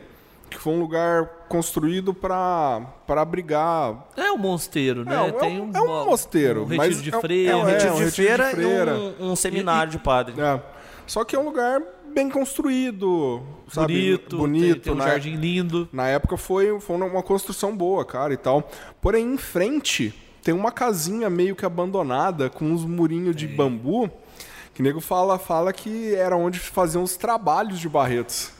[0.51, 4.07] que foi um lugar construído pra para abrigar.
[4.17, 5.15] É um mosteiro, né?
[5.15, 7.53] É, um- tem é um- é um mosteiro, Um retiro mas de é um- freira.
[7.53, 8.93] é Um retiro um de retiro de feira freira.
[9.19, 10.41] e um, um seminário de padre.
[10.41, 10.61] É.
[11.07, 11.81] Só que é um lugar
[12.13, 13.93] bem construído, sabe?
[13.95, 15.07] bonito, bonito, tem, tem um né?
[15.07, 15.89] jardim lindo.
[15.93, 18.69] Na época foi, foi uma construção boa, cara, e tal.
[19.01, 24.11] Porém, em frente, tem uma casinha meio que abandonada, com uns murinhos de bambu,
[24.75, 28.51] que o nego fala, fala que era onde faziam os trabalhos de Barretos.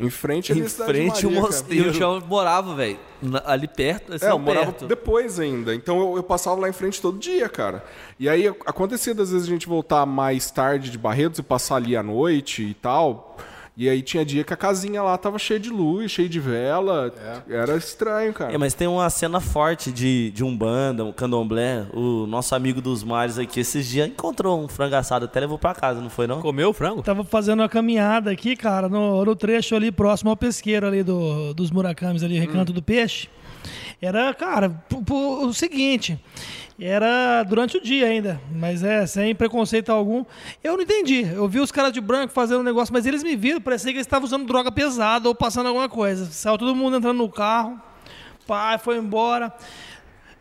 [0.00, 1.52] Em frente ali Em frente o Maria, cara.
[1.52, 1.86] mosteiro.
[1.86, 2.98] E o chão morava, velho.
[3.44, 4.86] Ali perto, assim, É, eu morava perto.
[4.86, 5.74] depois ainda.
[5.74, 7.84] Então eu, eu passava lá em frente todo dia, cara.
[8.18, 11.94] E aí acontecia das vezes a gente voltar mais tarde de Barretos e passar ali
[11.96, 13.36] à noite e tal.
[13.76, 17.12] E aí tinha dia que a casinha lá tava cheia de luz, cheia de vela.
[17.48, 18.52] Era estranho, cara.
[18.52, 21.86] É, mas tem uma cena forte de, de Umbanda, um candomblé.
[21.94, 25.74] O nosso amigo dos mares aqui, esses dias, encontrou um frango assado, até levou pra
[25.74, 26.40] casa, não foi não?
[26.40, 27.02] Comeu o frango?
[27.02, 31.54] Tava fazendo uma caminhada aqui, cara, no, no trecho ali próximo ao pesqueiro ali do,
[31.54, 33.28] dos Murakamis ali, Recanto do Peixe.
[34.00, 36.18] Era, cara, o seguinte,
[36.86, 40.24] era durante o dia ainda, mas é, sem preconceito algum.
[40.64, 41.22] Eu não entendi.
[41.22, 43.98] Eu vi os caras de branco fazendo um negócio, mas eles me viram, parecia que
[43.98, 46.26] eles estavam usando droga pesada ou passando alguma coisa.
[46.26, 47.78] Saiu todo mundo entrando no carro,
[48.46, 49.52] pai foi embora.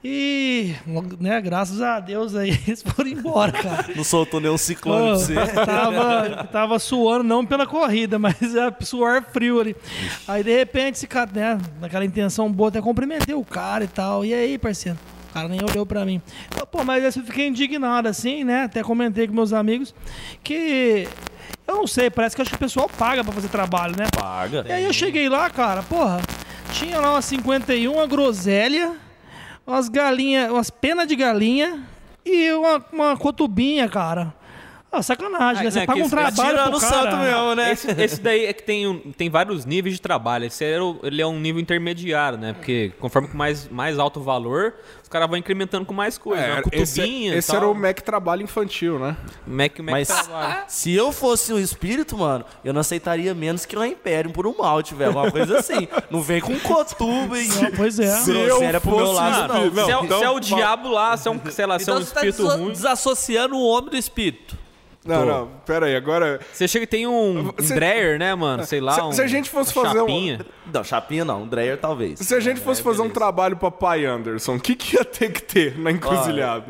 [0.01, 0.75] E,
[1.19, 3.87] né, graças a Deus aí, eles foram embora, cara.
[3.93, 5.35] Não soltou nenhum ciclone pra Pô, você.
[5.65, 9.75] tava, tava suando, não pela corrida, mas é suor frio ali.
[10.25, 14.23] Aí, de repente, esse cara, né, naquela intenção boa, até cumprimentei o cara e tal.
[14.23, 14.97] E aí, parceiro?
[15.29, 16.21] O cara nem olhou pra mim.
[16.71, 18.63] Pô, mas eu fiquei indignado assim, né?
[18.63, 19.93] Até comentei com meus amigos
[20.43, 21.07] que.
[21.67, 24.07] Eu não sei, parece que acho que o pessoal paga pra fazer trabalho, né?
[24.15, 24.65] Paga.
[24.67, 26.19] E aí eu cheguei lá, cara, porra,
[26.73, 28.95] tinha lá uma 51, uma groselha,
[29.65, 31.83] umas galinhas, umas penas de galinha
[32.25, 34.33] e uma, uma cotubinha, cara.
[34.91, 35.69] Ah, sacanagem, Ah, né?
[35.71, 36.93] Você não, é paga que um esse- trabalho Tirando pro o cara.
[37.11, 37.71] santo mesmo, né?
[37.71, 40.45] Esse, esse daí é que tem, um- tem vários níveis de trabalho.
[40.45, 42.53] Esse era o- ele é um nível intermediário, né?
[42.53, 44.73] Porque conforme com mais, mais alto o valor,
[45.03, 46.41] os caras vão incrementando com mais coisa.
[46.41, 49.15] É, uma esse cutubinha esse era o Mac trabalho infantil, né?
[49.45, 50.63] Mac, Mac Mas trabalho.
[50.67, 54.55] se eu fosse um espírito, mano, eu não aceitaria menos que um império por um
[54.57, 55.09] malte, velho.
[55.11, 55.87] Alguma coisa assim.
[56.09, 58.05] Não vem com cotuba Não, pois é.
[58.25, 59.85] groselha pro meu lado, não.
[59.85, 61.77] se, é, o- então, se é o va- diabo lá, se é um, sei lá,
[61.77, 62.71] se é Então um você tá espírito deso- ruim.
[62.71, 64.57] desassociando o homem do espírito.
[65.05, 66.41] Não, não, pera aí, agora.
[66.51, 68.65] Você chega e tem um, um Se- Dreyer, né, mano?
[68.65, 68.93] Sei lá.
[68.93, 70.45] Se- um, se a gente fosse uma fazer um- chapinha.
[70.73, 71.43] Não, chapinha não.
[71.43, 72.19] Um Dreyer talvez.
[72.19, 75.31] Se a gente fosse fazer um trabalho pra pai Anderson, o que, que ia ter
[75.31, 76.65] que ter na encruzilhada?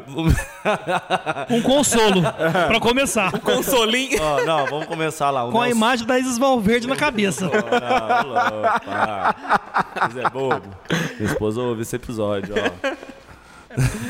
[1.49, 2.21] Um consolo,
[2.67, 3.31] pra começar.
[3.39, 4.21] Consolinho.
[4.21, 5.41] Ó, não, vamos começar lá.
[5.51, 7.45] Com a Nelson- imagem da Isis Valverde na cabeça.
[7.45, 7.51] Não,
[8.31, 9.35] louco, para.
[10.01, 10.61] Mas é bobo.
[11.19, 13.09] Minha esposa ouve esse episódio, ó.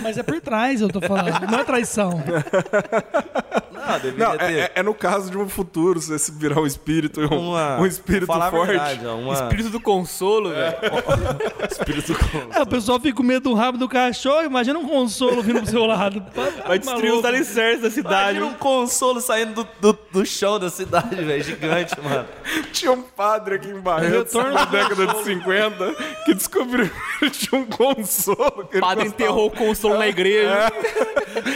[0.02, 1.48] Mas é por trás, eu tô falando.
[1.52, 2.22] Não é traição.
[3.98, 4.44] Deveria Não, ter.
[4.44, 7.80] é, é- é no caso de um futuro, se você virar um espírito, um, Uma,
[7.80, 8.68] um espírito forte.
[8.68, 10.76] verdade, ó, uma, Espírito do consolo, velho.
[11.70, 12.54] espírito com...
[12.58, 15.70] É, o pessoal fica com medo do rabo do cachorro, imagina um consolo vindo pro
[15.70, 16.24] seu lado.
[16.68, 18.38] Vai destruir os alicerces da cidade.
[18.38, 21.44] Imagina um consolo saindo do, do, do chão da cidade, velho.
[21.44, 22.26] Gigante, mano.
[22.72, 27.66] Tinha um padre aqui em Barretos na década de 50 que descobriu que tinha um
[27.66, 28.68] consolo.
[28.70, 30.72] Que O padre enterrou o consolo na igreja.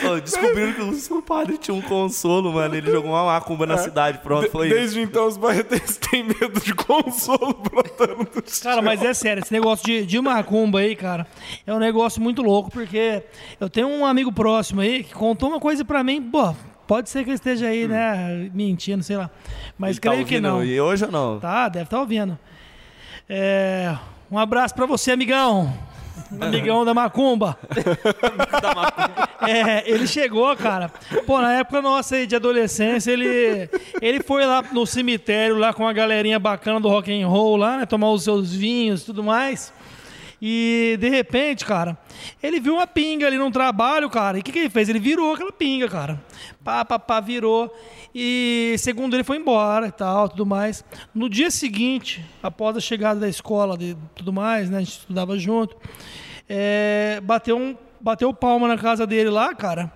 [0.09, 2.75] Ô, descobriram que o seu padre tinha um consolo, mano.
[2.75, 4.19] Ele jogou uma macumba na cidade.
[4.19, 4.75] Pronto, foi isso.
[4.75, 8.63] Desde então, os barretenses têm medo de consolo brotando do chão.
[8.63, 11.27] Cara, mas é sério, esse negócio de, de macumba aí, cara,
[11.65, 13.23] é um negócio muito louco, porque
[13.59, 16.53] eu tenho um amigo próximo aí que contou uma coisa pra mim, pô,
[16.87, 19.29] pode ser que ele esteja aí, né, mentindo, sei lá,
[19.77, 20.63] mas Ele tá creio que ouvindo não.
[20.63, 21.39] E hoje ou não?
[21.39, 22.37] Tá, deve estar ouvindo.
[23.27, 23.95] É,
[24.31, 25.73] um abraço pra você, amigão.
[26.39, 27.57] Amigão da Macumba.
[29.41, 30.91] É, ele chegou, cara.
[31.25, 33.69] Pô, na época nossa aí de adolescência, ele,
[34.01, 37.77] ele foi lá no cemitério lá com a galerinha bacana do rock and roll lá,
[37.77, 37.85] né?
[37.85, 39.73] Tomar os seus vinhos e tudo mais.
[40.45, 41.97] E de repente, cara,
[42.41, 44.37] ele viu uma pinga ali num trabalho, cara.
[44.37, 44.89] E o que, que ele fez?
[44.89, 46.21] Ele virou aquela pinga, cara.
[46.61, 47.73] Pá, pá, pá, virou.
[48.13, 50.83] E segundo ele foi embora e tal, tudo mais.
[51.15, 54.79] No dia seguinte, após a chegada da escola e tudo mais, né?
[54.79, 55.77] A gente estudava junto.
[56.55, 59.91] É, bateu um bateu palma na casa dele lá, cara.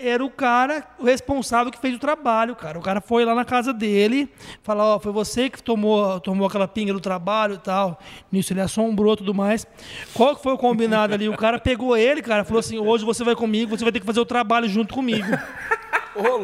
[0.00, 2.78] Era o cara o responsável que fez o trabalho, cara.
[2.78, 4.28] O cara foi lá na casa dele,
[4.62, 7.98] falou, ó, foi você que tomou, tomou aquela pinga do trabalho e tal.
[8.30, 9.66] Nisso ele assombrou e tudo mais.
[10.14, 11.28] Qual que foi o combinado ali?
[11.28, 14.06] O cara pegou ele, cara, falou assim: hoje você vai comigo, você vai ter que
[14.06, 15.26] fazer o trabalho junto comigo.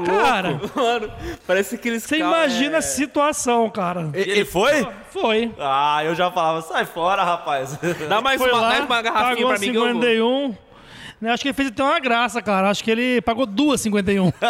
[0.06, 1.12] Cara, Mano,
[1.46, 4.10] parece que eles você imagina a situação, cara.
[4.14, 4.86] E ele foi?
[5.10, 5.52] Foi.
[5.58, 7.78] Ah, eu já falava, sai fora, rapaz.
[8.08, 10.02] Dá mais Foi uma, lá, mais uma garrafinha pra mim que eu vou.
[10.02, 10.56] 51.
[11.20, 12.68] Né, acho que ele fez até uma graça, cara.
[12.68, 14.32] Acho que ele pagou duas 51.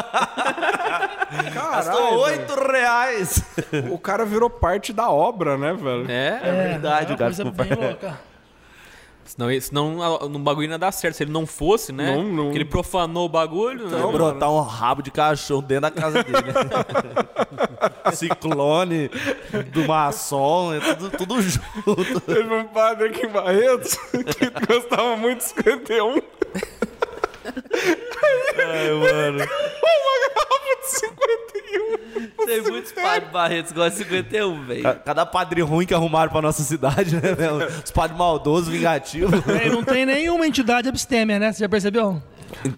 [1.55, 3.43] Gastou oito reais.
[3.91, 6.11] O cara virou parte da obra, né, velho?
[6.11, 8.19] É, É verdade, uma o cara coisa ficou- bem louca.
[9.25, 11.15] Senão, senão no bagulho não ia dar certo.
[11.17, 12.15] Se ele não fosse, né?
[12.17, 12.45] Não, não.
[12.45, 13.99] Porque ele profanou o bagulho, né?
[13.99, 16.39] Vai brotar um rabo de cachorro dentro da casa dele.
[18.15, 19.11] Ciclone,
[19.73, 22.21] do maçom, é tudo, tudo junto.
[22.21, 26.23] Teve um padre aqui em Barretos que gostava muito de 51.
[28.57, 29.39] Ai, mano.
[29.39, 32.44] Uma garrafa de 51.
[32.63, 34.83] Tem muitos padres Barretos que gostam de 51, velho.
[34.83, 37.67] Ca- Cada padre ruim que arrumaram pra nossa cidade, né, velho?
[37.85, 39.33] Os padres maldosos, vingativos.
[39.73, 41.53] Não tem nenhuma entidade abstêmia, né?
[41.53, 42.23] Você já percebeu?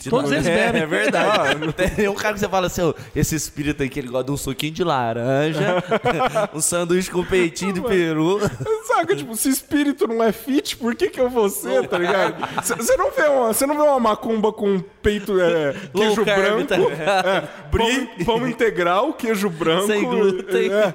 [0.09, 0.82] Todos eles é, bebem.
[0.82, 1.72] É verdade.
[1.95, 4.37] Tem um cara que você fala assim, ó, esse espírito aqui, ele gosta de um
[4.37, 5.82] suquinho de laranja,
[6.55, 8.41] um sanduíche com peitinho de peru.
[8.87, 12.37] Saca, tipo, se espírito não é fit, por que que eu vou ser, tá ligado?
[12.62, 16.66] Você não vê uma, você não vê uma macumba com peito, é, queijo carb, branco,
[16.66, 20.72] tá é, pão, pão integral, queijo branco, Sem glúten.
[20.72, 20.95] é,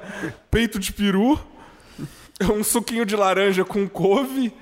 [0.50, 1.40] peito de peru,
[2.54, 4.54] um suquinho de laranja com couve.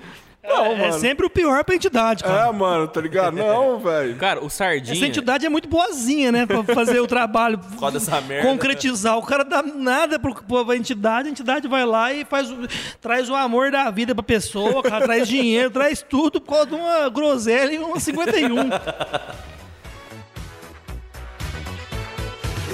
[0.49, 0.93] Não, É mano.
[0.99, 2.47] sempre o pior pra entidade, cara.
[2.47, 3.35] É, mano, tá ligado?
[3.35, 4.15] Não, velho.
[4.17, 4.95] Cara, o Sardinha...
[4.97, 6.45] Essa entidade é muito boazinha, né?
[6.45, 7.59] Pra fazer o trabalho.
[7.77, 8.47] Roda essa merda.
[8.49, 9.17] Concretizar.
[9.17, 10.33] O cara dá nada pro,
[10.65, 12.67] pra entidade, a entidade vai lá e faz, o-
[12.99, 16.75] traz o amor da vida pra pessoa, cara, traz dinheiro, traz tudo por causa de
[16.75, 18.69] uma groselha e uma 51.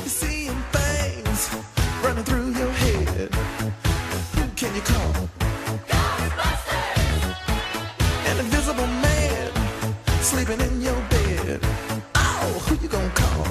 [0.05, 1.49] Seeing things
[2.03, 3.30] running through your head.
[4.36, 5.24] Who can you call?
[10.45, 11.59] Sleeping in your bed.
[12.15, 13.45] Oh, who you gonna call?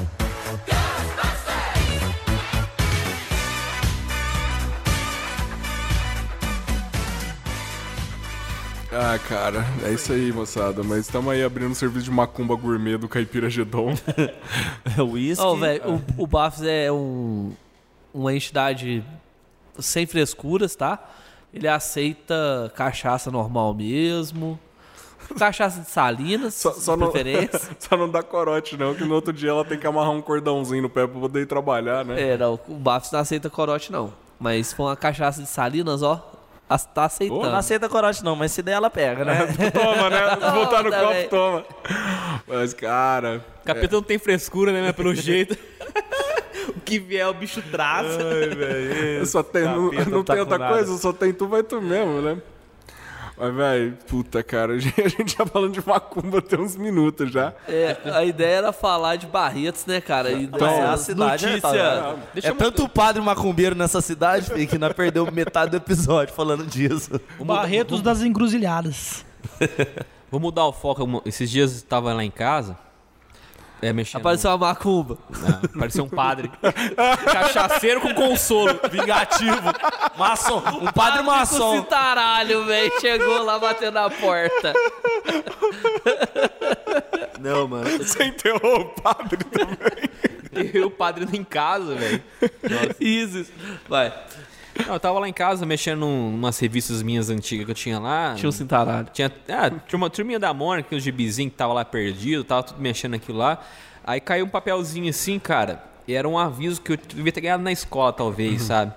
[8.97, 10.85] Ah, cara, é isso aí, moçada.
[10.85, 13.95] Mas estamos aí abrindo um serviço de macumba gourmet do Caipira Gedon.
[14.97, 15.45] É uísque.
[15.45, 17.53] Ô, velho, o, o Bafos é um,
[18.13, 19.03] uma entidade
[19.81, 21.03] sem frescuras, tá?
[21.53, 24.59] Ele aceita cachaça normal mesmo.
[25.39, 27.61] Cachaça de salinas, Só, só de não, preferência.
[27.79, 30.83] só não dá corote, não, que no outro dia ela tem que amarrar um cordãozinho
[30.83, 32.21] no pé pra poder ir trabalhar, né?
[32.33, 34.13] É, não, o Bafos não aceita corote, não.
[34.39, 36.33] Mas se for uma cachaça de salinas, ó,
[36.69, 37.43] as- tá aceitando.
[37.43, 39.47] Não aceita corote não, mas se der ela pega, né?
[39.73, 40.37] Toma, né?
[40.55, 41.29] Botar no também.
[41.29, 41.65] copo, toma.
[42.47, 43.45] Mas, cara.
[43.65, 44.83] Capeta não tem frescura, né?
[44.83, 45.57] Mas pelo jeito...
[46.77, 48.19] o que vier, o bicho traça.
[49.27, 50.75] Só tem, não, não tá tem outra nada.
[50.75, 52.39] coisa, só tem tu, vai tu mesmo, né?
[53.37, 57.53] Mas, velho, puta, cara, a gente já falando de macumba tem uns minutos já.
[57.69, 60.31] É, a ideia era falar de Barretos, né, cara?
[60.31, 61.69] E Então, dessa a cidade notícia...
[61.69, 66.65] é, tá, é tanto padre macumbeiro nessa cidade, que nós perdeu metade do episódio falando
[66.65, 67.21] disso.
[67.41, 69.25] Barretos das encruzilhadas.
[70.31, 71.23] Vou mudar o foco.
[71.25, 72.77] Esses dias eu estava lá em casa,
[73.83, 74.21] é, mexendo...
[74.21, 75.19] Apareceu uma macumba.
[75.31, 76.51] Não, parecia um padre.
[77.25, 78.81] Cachaceiro com consolo.
[78.91, 79.73] Vingativo.
[80.17, 80.63] Maçom.
[80.81, 81.83] Um padre maçom.
[81.83, 82.93] citaralho, velho.
[83.01, 84.73] Chegou lá batendo na porta.
[87.39, 87.99] Não, mano.
[87.99, 90.09] Você enterrou o padre também.
[90.73, 92.23] E o padre em casa, velho.
[93.01, 93.53] Isso, isso.
[93.89, 94.13] Vai.
[94.87, 97.99] Não, eu tava lá em casa mexendo num- umas revistas minhas antigas que eu tinha
[97.99, 98.35] lá.
[98.35, 99.09] Tinha um cintaralho.
[99.13, 102.81] Tinha, ah, tinha uma turminha da Mônica, uns gibizinhos que tava lá perdido, tava tudo
[102.81, 103.61] mexendo naquilo lá.
[104.05, 107.63] Aí caiu um papelzinho assim, cara, e era um aviso que eu devia ter ganhado
[107.63, 108.93] na escola, talvez, sabe?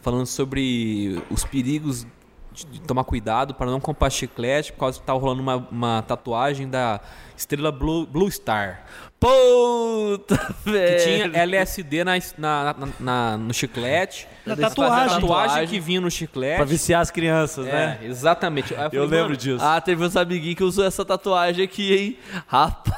[0.00, 5.06] Falando sobre os perigos de de tomar cuidado para não comprar chiclete, por causa que
[5.06, 7.00] tava rolando uma, uma tatuagem da
[7.34, 8.84] estrela Blue, Blue Star.
[9.22, 11.02] Puta, Que velho.
[11.30, 14.28] tinha LSD na, na- na- na- no chiclete.
[14.44, 15.06] Na tatuagem.
[15.06, 16.56] A tatuagem que vinha no chiclete.
[16.56, 17.98] Pra viciar as crianças, É, né?
[18.02, 18.72] exatamente.
[18.74, 19.64] Eu falei, lembro disso.
[19.64, 22.18] Ah, teve uns amiguinhos que usou essa tatuagem aqui, hein?
[22.48, 22.92] Rapaz.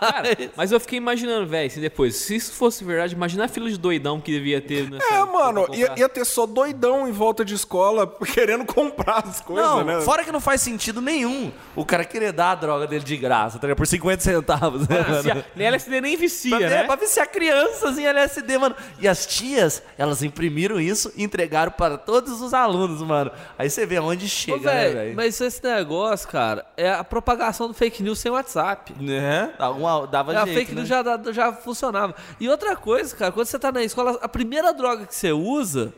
[0.00, 3.68] Cara, mas eu fiquei imaginando, velho, assim, depois, se isso fosse verdade, imagina a fila
[3.68, 5.04] de doidão que devia ter nessa.
[5.14, 9.64] É, mano, ia, ia ter só doidão em volta de escola querendo comprar as coisas,
[9.66, 10.00] Não, né?
[10.00, 13.58] fora que não faz sentido nenhum o cara querer dar a droga dele de graça,
[13.58, 13.76] tá ligado?
[13.76, 15.44] Por 50 centavos, né, Se?
[15.58, 16.76] Nem LSD nem vicia, Pra, né?
[16.76, 18.74] é, pra viciar crianças em LSD, mano.
[19.00, 23.30] E as tias, elas imprimiram isso e entregaram para todos os alunos, mano.
[23.58, 27.68] Aí você vê aonde Ô, chega, né, velho, mas esse negócio, cara, é a propagação
[27.68, 28.94] do fake news sem WhatsApp.
[29.00, 29.52] Né?
[29.58, 30.76] Dava, uma- dava a jeito, fake né?
[30.78, 31.02] news já,
[31.32, 32.14] já funcionava.
[32.40, 35.92] E outra coisa, cara, quando você tá na escola, a primeira droga que você usa,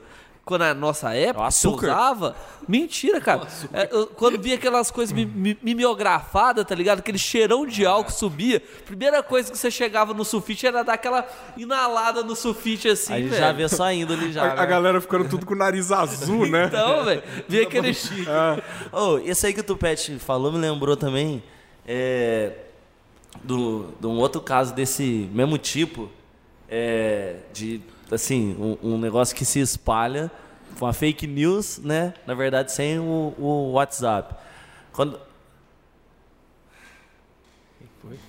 [0.51, 2.37] quando na nossa época, É o usava,
[2.69, 3.47] mentira, cara.
[3.73, 6.99] É, eu- quando via aquelas coisas mi- mi- mimeografadas, tá ligado?
[6.99, 11.27] Aquele cheirão de álcool subia, primeira coisa que você chegava no sulfite era dar aquela
[11.57, 13.41] inalada no sulfite assim, Aí velho.
[13.41, 14.43] já vê só indo ali já.
[14.43, 14.67] A, a né?
[14.67, 16.67] galera ficando tudo com o nariz azul, né?
[16.67, 17.97] Então, velho, via aquele...
[18.93, 21.43] Oh, esse aí que o Tupete falou me lembrou também
[21.87, 22.53] é,
[23.45, 26.11] do, de um outro caso desse mesmo tipo,
[26.69, 27.81] é, de,
[28.13, 30.31] assim, um, um negócio que se espalha,
[30.81, 32.15] uma fake news, né?
[32.27, 34.35] Na verdade, sem o, o WhatsApp.
[34.93, 35.19] Quando,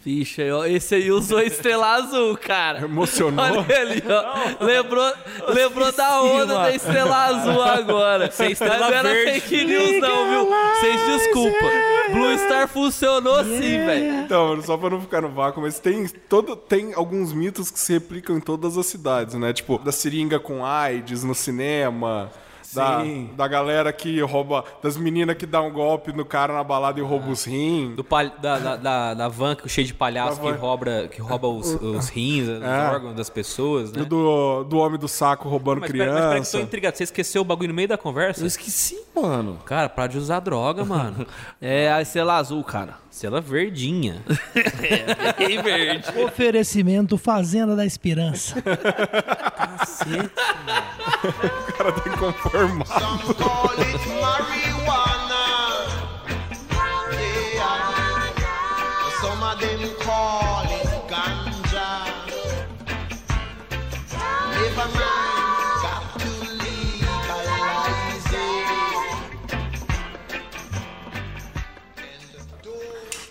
[0.03, 2.81] Ficha, ó, esse aí usou estrela azul, cara.
[2.81, 3.45] Emocionou.
[3.45, 4.65] Olha ali, ó.
[4.65, 5.13] Lembrou,
[5.47, 8.29] lembrou da onda da estrela azul agora.
[8.31, 9.41] Sem estrela não era verde.
[9.41, 10.49] fake news, não, viu?
[10.49, 11.65] Vocês desculpa.
[12.11, 14.13] Blue Star funcionou sim, velho.
[14.25, 17.79] Então, mano, só pra não ficar no vácuo, mas tem, todo, tem alguns mitos que
[17.79, 19.53] se replicam em todas as cidades, né?
[19.53, 22.29] Tipo, da seringa com AIDS no cinema.
[22.73, 23.29] Da, Sim.
[23.35, 24.63] da galera que rouba.
[24.81, 27.95] Das meninas que dá um golpe no cara na balada e rouba os rins.
[27.95, 30.55] Do pal- da, da, da, da van que- cheio de palhaço que van.
[30.55, 32.89] rouba, que rouba os, os rins, os É.
[32.89, 34.03] órgãos das pessoas, né?
[34.05, 36.57] Do, do homem do saco roubando Mas, pera, mas pera que criança.
[36.57, 36.97] tô intrigado.
[36.97, 38.41] Você esqueceu o bagulho no meio da conversa?
[38.43, 39.57] Eu esqueci, mano.
[39.65, 41.25] Cara, para de usar droga, mano.
[41.59, 42.95] É a estrela azul, cara.
[43.09, 44.23] Cela verdinha.
[45.37, 46.05] Bem verde.
[46.23, 48.55] Oferecimento Fazenda da Esperança.
[51.23, 52.60] O cara tá inconformado.
[52.63, 53.01] It.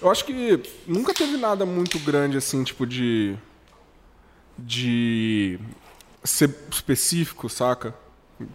[0.03, 3.37] Eu acho que nunca teve nada muito grande assim, tipo de.
[4.59, 5.59] de.
[6.24, 7.95] ser específico, saca?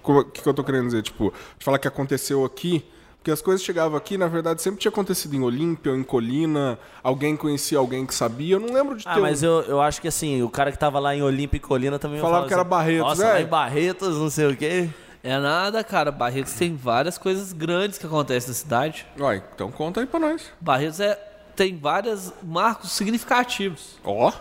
[0.03, 1.01] O que, que eu tô querendo dizer?
[1.03, 2.85] Tipo, de falar que aconteceu aqui.
[3.17, 6.77] Porque as coisas chegavam aqui, na verdade, sempre tinha acontecido em Olímpia ou em Colina.
[7.01, 8.55] Alguém conhecia alguém que sabia.
[8.55, 9.09] Eu não lembro de ter.
[9.09, 11.57] Ah, um- mas eu, eu acho que assim, o cara que tava lá em Olímpia
[11.57, 14.45] e Colina também Falava que era assim, Barretos, Nossa, lá velho." em Barretos, não sei
[14.51, 14.89] o quê.
[15.23, 16.11] É nada, cara.
[16.11, 19.07] Barretos tem várias coisas grandes que acontecem na cidade.
[19.19, 20.51] Uai, então conta aí pra nós.
[20.61, 21.15] Barretos é,
[21.55, 23.97] tem vários marcos significativos.
[24.03, 24.31] Ó.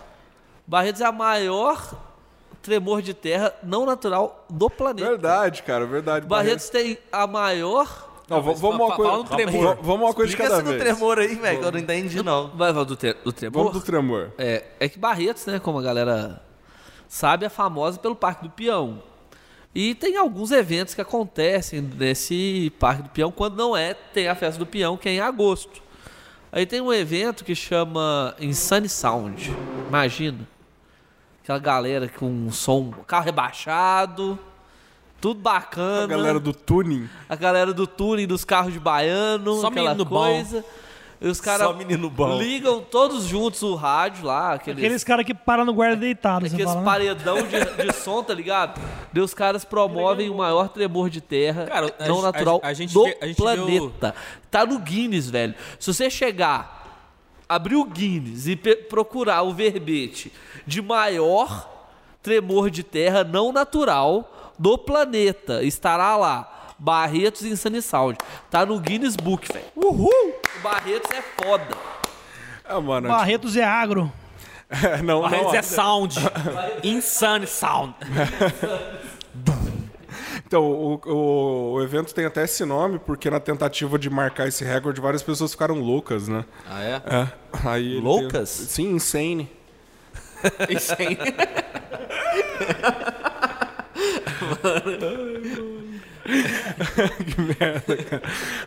[0.67, 1.81] Barretos é a maior
[2.65, 5.07] tremor de terra não natural do planeta.
[5.07, 6.25] Verdade, cara, verdade.
[6.25, 8.11] Barretos tem a maior.
[8.27, 9.11] Não, vamos uma coisa.
[9.11, 9.77] fala tremor.
[9.81, 10.81] Vamos uma coisa de cada esse do vez.
[10.81, 12.49] tremor aí, velho, que eu não entendi, não.
[12.55, 13.65] Vai, vai do, tre- do tremor?
[13.65, 14.31] Vamos do tremor.
[14.37, 16.41] É, é que Barretos, né, como a galera
[17.07, 19.03] sabe, é famosa pelo Parque do Peão.
[19.75, 24.33] E tem alguns eventos que acontecem nesse Parque do Peão, quando não é, tem a
[24.33, 25.83] festa do Peão, que é em agosto.
[26.51, 29.53] Aí tem um evento que chama Insane Sound.
[29.87, 30.47] Imagina.
[31.45, 34.39] Aquela galera com um som, carro rebaixado,
[35.21, 36.05] tudo bacana.
[36.05, 37.07] A galera do tuning.
[37.29, 40.23] A galera do tuning dos carros de baiano, Só aquela menino bom.
[40.25, 40.65] coisa.
[41.21, 42.39] E os caras Só menino bom.
[42.39, 46.55] ligam todos juntos o rádio lá, aqueles, Aqueles caras que param no guarda deitado, você
[46.55, 46.85] aqueles fala, né?
[46.85, 48.81] paredão de, de som, tá ligado?
[49.13, 52.73] E os caras promovem o maior tremor de terra Cara, a não gente- natural a
[52.73, 54.15] gente do vê- a gente vê planeta.
[54.49, 55.53] Tá no Guinness, velho.
[55.79, 56.84] Se você chegar,
[57.47, 60.31] abrir o Guinness e procurar o verbete
[60.65, 61.69] de maior
[62.21, 66.51] tremor de terra não natural do planeta, estará lá.
[66.77, 68.17] Barretos em Sunny Sound.
[68.51, 69.65] Tá no Guinness Book, velho.
[69.75, 70.09] Uhul!
[70.57, 71.67] O Barretos é foda.
[72.67, 73.07] Ah, mano.
[73.07, 74.11] Barretos é agro.
[74.67, 75.53] É, não, Mas não.
[75.53, 76.15] é sound.
[76.83, 77.93] Insane sound.
[80.55, 84.63] Então, o, o, o evento tem até esse nome, porque na tentativa de marcar esse
[84.63, 86.45] recorde, várias pessoas ficaram loucas, né?
[86.65, 87.01] Ah, é?
[87.05, 87.27] É.
[87.67, 88.55] Aí Loucas?
[88.57, 89.51] tem- Sim, insane.
[90.71, 91.17] Isso aí.
[97.25, 98.21] que merda, cara.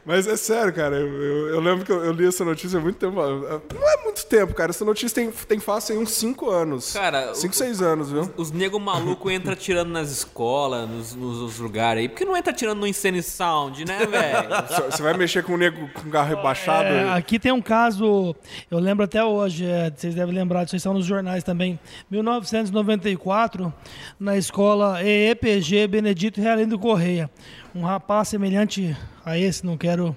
[0.04, 0.96] Mas é sério, cara.
[0.96, 3.16] Eu, eu- eu lembro que eu, eu li essa notícia há muito tempo.
[3.16, 4.70] Não é muito tempo, cara.
[4.70, 6.92] Essa notícia tem, tem fácil aí uns 5 anos.
[6.92, 8.30] Cara, 5, o- 6 anos, viu?
[8.36, 12.08] Os nego maluco entra tirando nas escolas, nos, nos, nos lugares aí.
[12.08, 14.48] Por que não entra tirando no Insane Sound, né, velho?
[14.90, 16.88] Você vai mexer com um nego com carro rebaixado?
[16.88, 18.34] É, aqui tem um caso,
[18.70, 21.78] eu lembro até hoje, é, vocês devem lembrar, vocês estão nos jornais também.
[22.10, 23.72] 1994,
[24.18, 27.30] na escola EEPG Benedito Realindo Correia.
[27.74, 30.16] Um rapaz semelhante a esse, não quero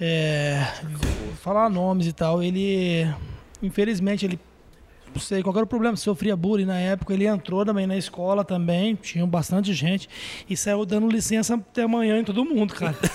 [0.00, 0.62] é,
[1.40, 2.42] falar nomes e tal.
[2.42, 3.06] Ele,
[3.62, 4.38] infelizmente, ele
[5.16, 8.44] não sei qual era o problema, sofria bullying na época, ele entrou também na escola
[8.44, 10.08] também, tinha bastante gente,
[10.48, 12.94] e saiu dando licença até amanhã em todo mundo, cara.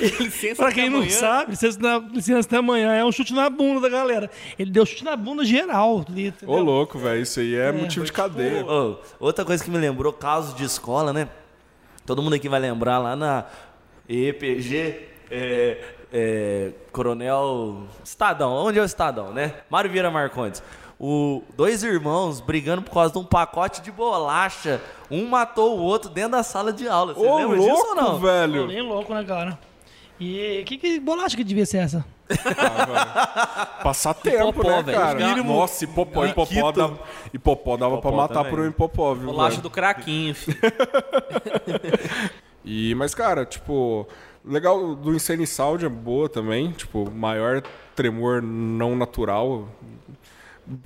[0.00, 1.12] Licença pra quem não amanhã.
[1.12, 4.30] sabe, licença, na, licença até amanhã é um chute na bunda da galera.
[4.58, 6.04] Ele deu chute na bunda geral.
[6.08, 6.34] entendeu?
[6.46, 7.20] Ô, louco, velho.
[7.20, 8.64] Isso aí é, motivo de cadeia.
[8.64, 11.28] Ô, outra coisa que me lembrou, casos de escola, né?
[12.06, 13.46] Todo mundo aqui vai lembrar lá na
[14.08, 18.52] EPG, é, é, Coronel Estadão.
[18.52, 19.54] Onde é o Estadão, né?
[19.70, 20.62] Mário Vieira Marcondes.
[21.00, 24.80] O, dois irmãos brigando por causa de um pacote de bolacha.
[25.10, 27.14] Um matou o outro dentro da sala de aula.
[27.14, 28.18] Você Ô, lembra disso ou louco, não?
[28.18, 28.66] Velho.
[28.66, 29.58] bem louco, né, cara?
[30.20, 32.04] E que, que bolacha que devia ser essa?
[33.82, 34.98] Passar tempo, Hipopó, né, velho.
[34.98, 35.18] cara?
[35.28, 36.98] Mínimo- Nossa, hipopó, hipopó, dava,
[37.32, 38.50] hipopó dava pra Hipopó matar também.
[38.50, 39.26] por um hipopó, viu?
[39.26, 39.62] Bolacha velho?
[39.62, 40.58] do craquinho, filho.
[42.70, 44.06] E, mas, cara, tipo,
[44.48, 46.72] legal do Insane Sound é boa também.
[46.72, 47.62] Tipo, maior
[47.94, 49.68] tremor não natural.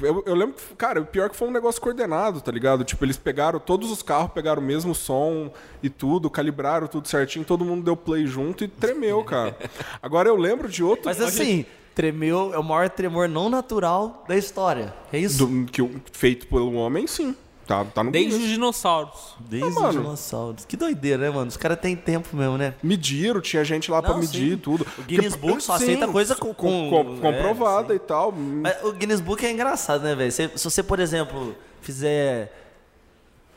[0.01, 2.85] Eu, eu lembro, cara, o pior que foi um negócio coordenado, tá ligado?
[2.85, 5.51] Tipo, eles pegaram, todos os carros pegaram o mesmo som
[5.83, 9.57] e tudo, calibraram tudo certinho, todo mundo deu play junto e tremeu, cara.
[10.01, 11.07] Agora eu lembro de outro.
[11.07, 14.95] Mas assim, tremeu é o maior tremor não natural da história.
[15.13, 15.45] É isso?
[15.45, 15.83] do- que,
[16.13, 17.35] feito pelo homem, sim.
[17.73, 19.35] Tá, tá no Desde os dinossauros.
[19.41, 19.93] Desde os mano.
[20.03, 20.65] dinossauros.
[20.67, 21.49] Que doideira, né, mano?
[21.49, 22.75] Os caras têm tempo mesmo, né?
[22.83, 24.59] Mediram, tinha gente lá pra Não, medir sim.
[24.59, 24.87] tudo.
[24.99, 27.97] O Guinness Porque- Book só sim, aceita coisa com- com- com- é, comprovada sim.
[27.97, 28.31] e tal.
[28.31, 30.31] Mas o Guinness Book é engraçado, né, velho?
[30.31, 32.62] Se, se você, por exemplo, fizer,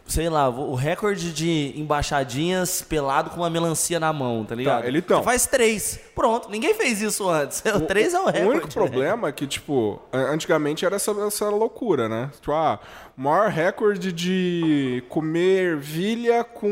[0.07, 4.85] sei lá, o recorde de embaixadinhas pelado com uma melancia na mão, tá ligado?
[4.85, 5.19] ele então.
[5.19, 5.99] Você faz três.
[6.13, 7.63] Pronto, ninguém fez isso antes.
[7.75, 8.45] O três é o recorde.
[8.45, 8.73] O único né?
[8.73, 12.29] problema é que, tipo, antigamente era essa, essa loucura, né?
[12.33, 12.79] Tipo, ah,
[13.17, 16.69] maior recorde de comer ervilha com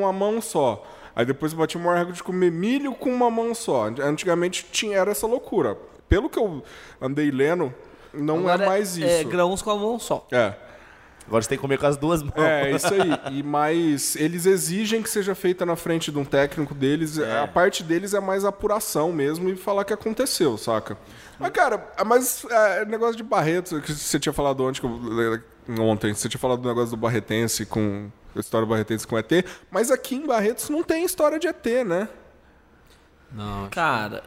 [0.00, 0.84] uma mão só.
[1.14, 3.86] Aí depois batia o maior recorde de comer milho com uma mão só.
[3.86, 5.76] Antigamente tinha, era essa loucura.
[6.08, 6.62] Pelo que eu
[7.00, 7.74] andei lendo,
[8.14, 9.06] não Agora é mais isso.
[9.06, 10.26] É, grãos com a mão só.
[10.30, 10.54] É.
[11.26, 12.32] Agora você tem que comer com as duas mãos.
[12.36, 13.36] É, isso aí.
[13.38, 17.18] E mais, eles exigem que seja feita na frente de um técnico deles.
[17.18, 20.96] A parte deles é mais apuração mesmo e falar que aconteceu, saca?
[21.38, 26.14] Mas, cara, mas é, negócio de Barreto, que você tinha falado ontem, que eu- ontem,
[26.14, 28.08] você tinha falado do negócio do Barretense com.
[28.34, 29.30] A história do Barretense com ET,
[29.70, 32.06] mas aqui em Barretos não tem história de ET, né?
[33.32, 34.22] Não, Cara,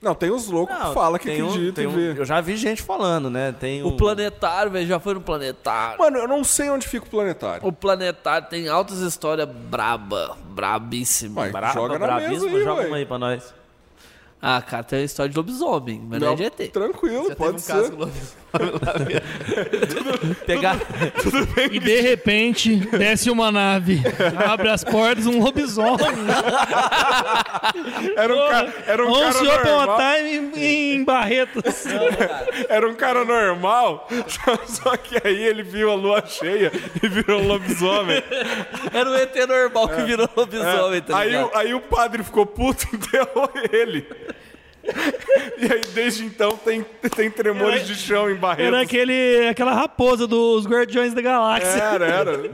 [0.00, 2.20] Não, tem os loucos Não, que falam que tem um- acreditam tem um- vê.
[2.20, 3.52] Eu já vi gente falando, né?
[3.58, 5.98] Tem o um- planetário, velho, já foi no planetário.
[5.98, 7.66] Mano, eu não sei onde fica o planetário.
[7.66, 10.36] O planetário tem altas histórias braba.
[11.34, 13.54] Vai, Braba, joga na bravíssimo, mesa aí, joga uma aí pra nós.
[14.40, 16.72] Ah, cara, tem a história de lobisomem, mas não, é de ET.
[16.72, 17.74] Tranquilo, pode ser.
[20.46, 20.76] Pegar.
[21.70, 24.00] E de repente, desce uma nave,
[24.48, 25.98] abre as portas, um lobisomem.
[28.16, 29.98] Era um, ca- era um cara normal.
[29.98, 31.84] time em, em Barretos.
[32.68, 34.08] Era um cara normal,
[34.66, 36.72] só, que aí ele viu a lua cheia
[37.02, 38.22] e virou um lobisomem.
[38.92, 41.22] Era o ET normal que virou lobisomem, tá É.
[41.22, 41.50] aí, ligado?
[41.52, 44.06] o, aí o padre ficou puto e enterrou ele.
[45.58, 46.84] E aí, desde então, tem,
[47.16, 48.66] tem tremores de chão em Barretos.
[48.72, 51.82] Era aquele, aquela raposa dos Guardiões da Galáxia.
[51.82, 52.50] Era, era.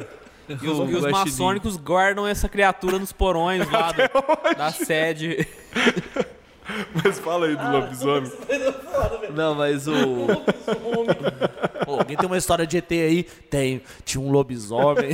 [0.48, 5.46] E os, e os maçônicos guardam essa criatura nos porões lá do- da sede.
[7.04, 8.32] Mas fala aí do lobisomem.
[9.36, 9.94] Não, mas o.
[11.84, 13.22] Pô, alguém tem uma história de ET aí?
[13.50, 13.82] Tem.
[14.02, 15.10] Tinha um lobisomem.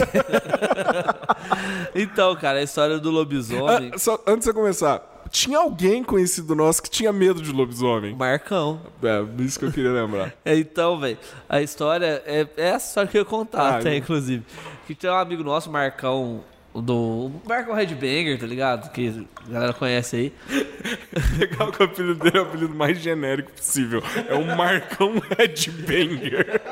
[1.94, 3.90] Então, cara, a história do lobisomem.
[3.94, 8.14] Ah, só, antes de você começar, tinha alguém conhecido nosso que tinha medo de lobisomem?
[8.14, 8.80] Marcão.
[9.02, 10.34] É, isso que eu queria lembrar.
[10.44, 11.18] É, então, velho,
[11.48, 14.44] a história é, é essa história que eu ia contar, Ah, até, inclusive.
[14.86, 16.42] Que tem um amigo nosso, Marcão,
[16.74, 16.94] do.
[16.94, 18.90] O Marcão Headbanger, tá ligado?
[18.92, 20.32] Que a galera conhece aí.
[21.38, 24.02] Legal que o apelido dele é o apelido mais genérico possível.
[24.28, 26.60] É um Marcão Headbanger.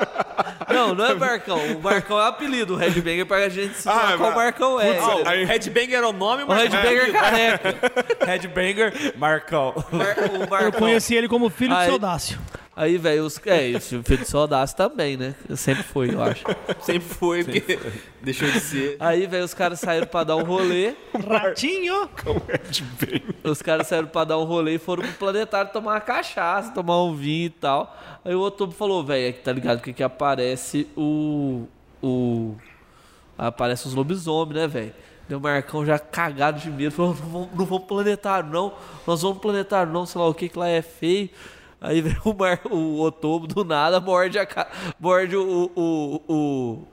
[0.69, 1.57] Não, não é Marcão.
[1.75, 2.75] O Marcão é o apelido.
[2.75, 4.93] O Headbanger pra gente se falar Ah, qual mas- Marcão é.
[4.93, 5.27] Putz, entendeu?
[5.27, 6.71] aí- Headbanger era o nome, O mas.
[6.71, 7.75] Headbanger careca.
[8.25, 9.73] Headbanger, Marcão.
[9.91, 10.71] Mar- o Eu Marcão.
[10.73, 12.39] conheci ele como filho Aí- de Saudácio.
[12.79, 13.37] Aí, velho, os.
[13.45, 15.35] É, isso, o filho de Sodaço também, né?
[15.53, 16.45] Sempre foi, eu acho.
[16.79, 17.77] Sempre foi, porque
[18.23, 18.95] deixou de ser.
[19.01, 20.95] Aí, velho, os caras saíram pra dar um rolê.
[21.27, 22.09] Ratinho.
[23.43, 27.03] Os caras saíram pra dar um rolê e foram pro planetário tomar uma cachaça, tomar
[27.03, 27.97] um vinho e tal.
[28.23, 31.67] Aí o outubro falou, velho, é que tá ligado que aqui aparece o.
[32.01, 32.55] o.
[33.37, 34.93] Aparece os lobisomens, né, velho?
[35.27, 38.73] Deu o Marcão já cagado de medo, falou, não vamos, não vamos pro planetário, não.
[39.05, 41.29] Nós vamos pro planetário, não, sei lá o que, que lá é feio.
[41.81, 44.47] Aí vem o, Mar, o Otobro do nada, morde, a,
[44.99, 46.87] morde o, o, o,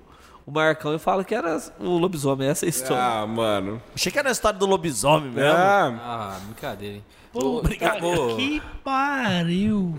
[0.46, 3.02] o Marcão e fala que era o lobisomem, essa é a história.
[3.02, 3.82] Ah, mano.
[3.94, 5.50] Achei que era a história do lobisomem mesmo.
[5.50, 7.04] Ah, Ah, brincadeira, hein?
[7.32, 7.68] Puta
[8.36, 9.94] que pariu.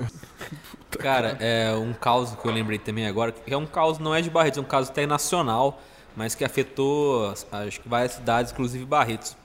[0.98, 4.22] Cara, é um caos que eu lembrei também agora, que é um caos, não é
[4.22, 5.80] de Barretos, é um caso até nacional,
[6.16, 9.36] mas que afetou, acho que várias cidades, inclusive Barretos.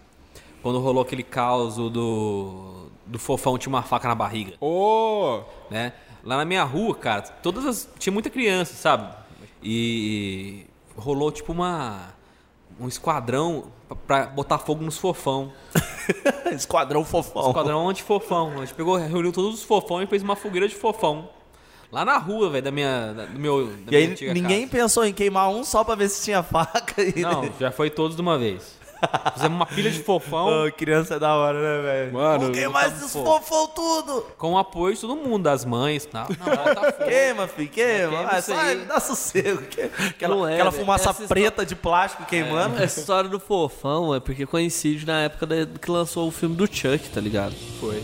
[0.62, 5.42] Quando rolou aquele caos do, do fofão tinha uma faca na barriga, ô!
[5.70, 5.92] né?
[6.24, 9.12] Lá na minha rua, cara, todas as, tinha muita criança, sabe?
[9.62, 12.14] E rolou tipo uma
[12.80, 13.64] um esquadrão
[14.06, 15.52] pra- botar fogo nos fofão.
[16.52, 17.46] Esquadrão fofão.
[17.48, 18.52] Esquadrão anti-fofão.
[18.56, 21.28] A gente pegou, reuniu todos os fofão e fez uma fogueira de fofão.
[21.90, 24.70] Lá na rua, velho, da minha, da- do meu, da E aí ninguém casa.
[24.82, 27.02] pensou em queimar um só pra ver se tinha faca.
[27.02, 27.20] E...
[27.20, 28.78] Não, já foi todos de uma vez.
[29.34, 32.12] Fizemos uma pilha de fofão Ô, criança é da hora, né, velho?
[32.12, 33.24] Mano, queimar botamos esses fogo.
[33.40, 34.26] fofão tudo.
[34.38, 36.08] com o apoio de todo mundo, das mães.
[36.12, 37.04] Não, não fogo.
[37.08, 38.08] Queima, filho, queima.
[38.10, 38.76] Queima Vai, isso aí.
[38.84, 39.62] dá sossego.
[39.62, 40.82] Que- Aquela, Não é, aquela velho.
[40.84, 42.80] fumaça Essa preta de plástico queimando.
[42.82, 46.66] Essa história do fofão é porque coincide na época da- que lançou o filme do
[46.66, 47.54] Chuck, tá ligado?
[47.80, 48.02] Foi.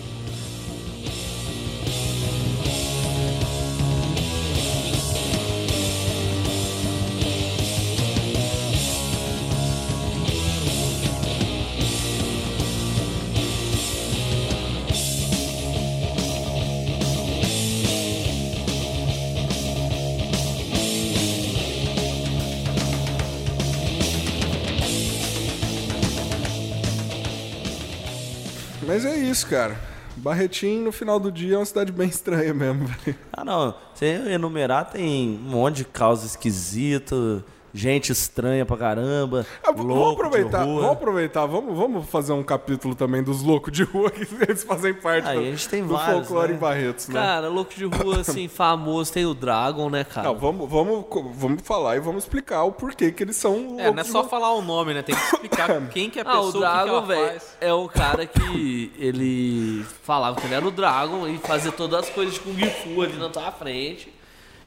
[28.88, 29.78] Mas é isso, cara.
[30.16, 32.88] Barretim, no final do dia, é uma cidade bem estranha mesmo.
[33.30, 33.74] Ah, não.
[33.94, 37.44] Se enumerar, tem um monte de causa esquisita,
[37.74, 39.46] gente estranha pra caramba.
[39.62, 40.80] Ah, v- vamos louco aproveitar, de rua.
[40.80, 44.94] vamos aproveitar, vamos, vamos fazer um capítulo também dos loucos de rua, que eles fazem
[44.94, 46.54] parte Aí do, a gente tem do vários, folclore né?
[46.56, 47.20] em Barretos, né?
[47.20, 50.28] Cara, louco de rua, assim, famoso, tem o Dragon, né, cara?
[50.28, 51.04] Não, vamos, vamos,
[51.34, 54.24] vamos falar e vamos explicar o porquê que eles são loucos É, não é só
[54.24, 55.02] falar o nome, né?
[55.02, 57.72] Tem que explicar quem que é a Ah, pessoa, o o Dragon, ela velho, é
[57.72, 62.34] o cara que ele falava que ele era o Dragon e fazia todas as coisas
[62.34, 64.12] de Kung Fu ali na tua frente.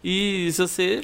[0.03, 1.01] E se você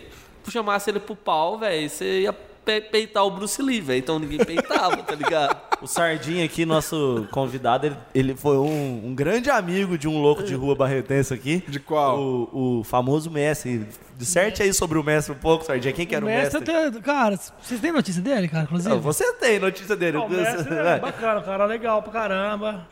[0.51, 3.99] chamasse ele pro pau, velho, você ia pe- peitar o Bruce Lee, velho.
[3.99, 5.57] Então ninguém peitava, tá ligado?
[5.79, 10.41] O Sardinha aqui, nosso convidado, ele, ele foi um, um grande amigo de um louco
[10.41, 11.63] de rua barretense aqui.
[11.67, 12.19] De qual?
[12.19, 13.85] O, o famoso mestre.
[14.17, 15.93] Disserte aí sobre o mestre um pouco, Sardinha.
[15.93, 16.61] Quem que era o mestre?
[16.61, 18.95] tem- cara, vocês têm notícia dele, cara, inclusive?
[18.95, 20.17] Ah, Você tem notícia dele.
[20.17, 22.87] Ah, o mestre é bacana, cara legal pra caramba.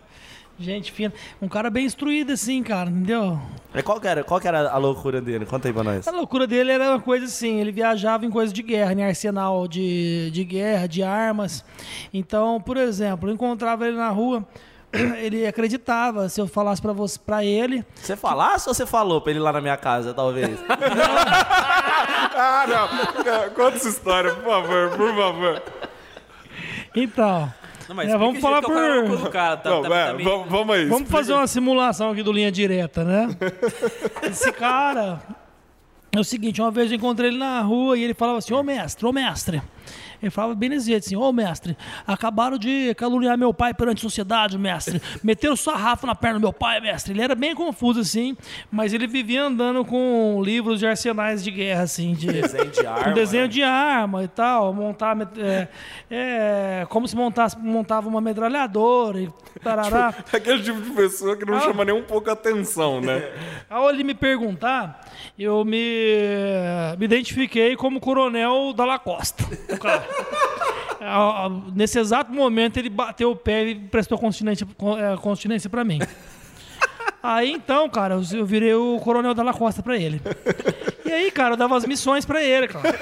[0.57, 1.13] Gente fina.
[1.41, 3.37] Um cara bem instruído, assim, cara, entendeu?
[3.73, 5.45] Mas Qual que, era, qual que era a loucura dele?
[5.45, 6.07] Conta aí pra nós.
[6.07, 9.67] A loucura dele era uma coisa assim, ele viajava em coisas de guerra, em arsenal
[9.67, 11.63] de, de guerra, de armas.
[12.13, 14.47] Então, por exemplo, eu encontrava ele na rua,
[15.19, 19.31] ele acreditava, se eu falasse pra você, para ele, Você falasse ou você falou pra
[19.31, 20.57] ele ir lá na minha casa, talvez?
[22.37, 23.23] Ah, não.
[23.23, 23.49] não.
[23.51, 25.61] Conta essa história, por favor, por favor.
[26.95, 27.51] então,
[27.87, 29.29] Não, mas É, vamos falar é cara por-.
[29.31, 30.85] Tá, não, tá- tá meio- vamos, vamos aí.
[30.85, 33.27] Vamos fazer uma simulação aqui do Linha Direta, né?
[34.23, 35.21] Esse cara.
[36.11, 38.63] É o seguinte, uma vez eu encontrei ele na rua e ele falava assim, ô
[38.63, 39.61] mestre, ô mestre.
[40.21, 44.01] Ele falava bem desse jeito assim, ô mestre, acabaram de caluniar meu pai perante a
[44.01, 45.01] sociedade, mestre.
[45.23, 47.13] Meteram sarrafo na perna do meu pai, mestre.
[47.13, 48.35] Ele era bem confuso, assim,
[48.71, 52.27] mas ele vivia andando com livros de arsenais de guerra, assim, de.
[52.27, 53.09] Desenho de arma.
[53.09, 53.49] Um desenho né?
[53.49, 55.67] de arma e tal, montar é,
[56.09, 59.29] é, como se montasse, montava uma metralhadora e
[59.63, 60.13] tarará.
[60.33, 61.61] Aquele tipo de pessoa que não Ah.
[61.61, 63.23] chama nem um pouco atenção, né?
[63.69, 65.01] Ao ele me perguntar,
[65.37, 65.77] eu me,
[66.97, 69.43] me identifiquei como coronel da Lacosta.
[69.69, 70.04] o cara.
[71.75, 75.99] Nesse exato momento ele bateu o pé e prestou continência, con- eh, continência pra mim.
[77.21, 80.21] Aí então, cara, eu- virei o coronel da Lacosta pra ele.
[81.05, 82.83] E aí, cara, eu dava as missões pra ele, cara.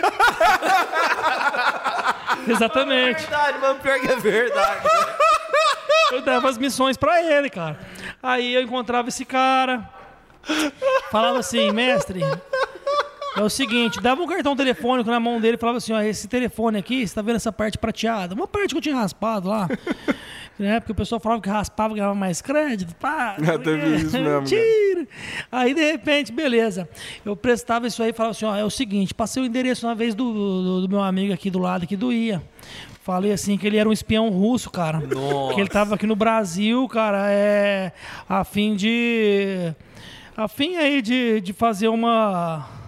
[2.47, 3.21] Exatamente.
[3.21, 4.87] Verdade, mano, pior que é verdade.
[6.11, 7.79] Eu dava as missões pra ele, cara.
[8.21, 9.89] Aí eu encontrava esse cara,
[11.11, 12.21] falava assim, mestre,
[13.35, 16.27] é o seguinte, dava um cartão telefônico na mão dele e falava assim, ó, esse
[16.27, 18.35] telefone aqui, você tá vendo essa parte prateada?
[18.35, 19.67] Uma parte que eu tinha raspado lá.
[20.57, 20.79] Né?
[20.79, 22.93] Porque o pessoal falava que raspava ganhava mais crédito.
[22.97, 24.41] Pá, Ah, teve isso mesmo?
[24.41, 25.07] Mentira!
[25.51, 26.87] Aí, de repente, beleza.
[27.25, 29.95] Eu prestava isso aí e falava assim: ó, é o seguinte, passei o endereço uma
[29.95, 32.39] vez do, do, do meu amigo aqui do lado, aqui do IA.
[33.01, 35.01] Falei assim que ele era um espião russo, cara.
[35.55, 37.91] Que ele tava aqui no Brasil, cara, é.
[38.29, 39.73] A fim de.
[40.37, 42.82] A fim aí de, de fazer uma.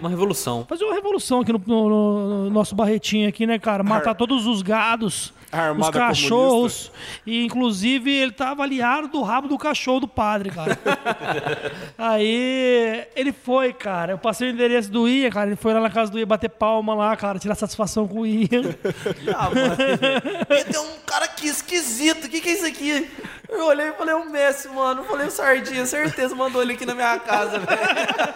[0.00, 0.66] Uma revolução.
[0.68, 3.82] Fazer uma revolução aqui no, no- no nosso barretinho aqui, né, cara?
[3.82, 5.32] Matar todos os gados,
[5.72, 6.92] os cachorros.
[7.26, 10.78] E, inclusive, ele tava aliado do rabo do cachorro do padre, cara.
[11.96, 14.12] Aí, ele foi, cara.
[14.12, 15.46] Eu passei o endereço do Ia, cara.
[15.48, 17.38] Ele foi lá na casa do Ia bater palma lá, cara.
[17.38, 18.48] Tirar satisfação com o Ia.
[19.34, 19.72] Ah, mano.
[20.60, 22.24] E tem um cara aqui esquisito.
[22.26, 23.08] O que, que é isso aqui?
[23.52, 25.02] Eu olhei e falei, o Messi, mano.
[25.02, 27.80] Eu falei, o Sardinha, certeza mandou ele aqui na minha casa, velho.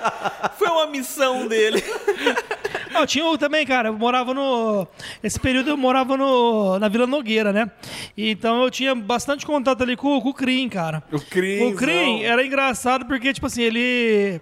[0.59, 1.83] Foi uma missão dele.
[2.93, 3.91] Não, tinha o também, cara.
[3.91, 4.87] Eu morava no.
[5.23, 7.71] Esse período eu morava no, na Vila Nogueira, né?
[8.17, 11.03] Então eu tinha bastante contato ali com, com o Crim, cara.
[11.13, 11.73] O Crim.
[11.73, 14.41] O Crim era engraçado porque, tipo assim, ele.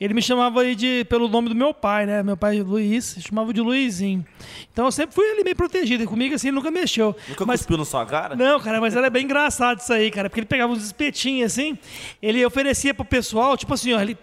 [0.00, 2.22] Ele me chamava aí de, pelo nome do meu pai, né?
[2.22, 4.24] Meu pai Luiz, chamava de Luizinho.
[4.72, 6.02] Então eu sempre fui ali meio protegido.
[6.02, 7.14] E Comigo assim, ele nunca mexeu.
[7.28, 8.34] Nunca Mas cuspiu na sua cara?
[8.34, 10.30] não, cara, mas era bem engraçado isso aí, cara.
[10.30, 11.76] Porque ele pegava uns espetinhos assim,
[12.22, 14.16] ele oferecia pro pessoal, tipo assim, ó, ele,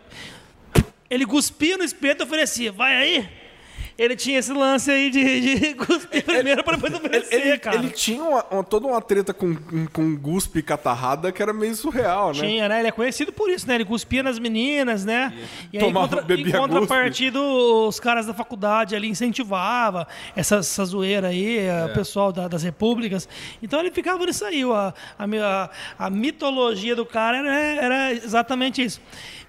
[1.12, 3.30] ele cuspia no espeto e oferecia, vai aí.
[3.98, 7.78] Ele tinha esse lance aí de, de cuspir primeiro pra depois oferecer, Ele, cara.
[7.78, 9.56] ele tinha uma, uma- toda uma treta com,
[9.92, 12.40] com, guspe e catarrada que era meio surreal, né?
[12.40, 12.80] Tinha, né?
[12.80, 13.76] Ele é conhecido por isso, né?
[13.76, 15.34] Ele cuspia nas meninas, né?
[15.74, 20.86] E aí, Tomava- contra, bebia em contrapartida, os caras da faculdade ali incentivavam essa, essa
[20.86, 21.86] zoeira aí, É.
[21.86, 23.28] o pessoal da- das repúblicas.
[23.64, 24.62] Então ele ficava nisso aí.
[24.64, 25.70] A, a, a-
[26.06, 29.02] a mitologia do cara era, era exatamente isso.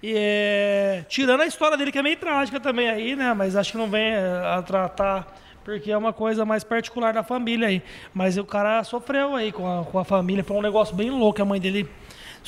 [0.02, 3.34] E, é, tirando a história dele, que é meio trágica também aí, né?
[3.34, 5.26] Mas acho que não vem é, a tratar
[5.68, 7.82] porque é uma coisa mais particular da família aí.
[8.14, 11.42] Mas o cara sofreu aí com a, com a família, foi um negócio bem louco.
[11.42, 11.86] A mãe dele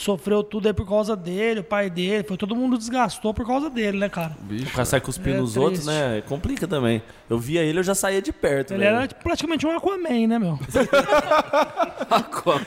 [0.00, 3.68] sofreu tudo aí por causa dele, o pai dele, foi todo mundo desgastou por causa
[3.68, 4.32] dele, né, cara?
[4.50, 6.22] O cara sai cuspindo É nos outros, né?
[6.26, 7.02] Complica também.
[7.28, 8.72] Eu via ele, eu já saía de perto.
[8.72, 8.96] Ele velho.
[8.96, 10.58] era tipo, praticamente um Aquaman, né, meu?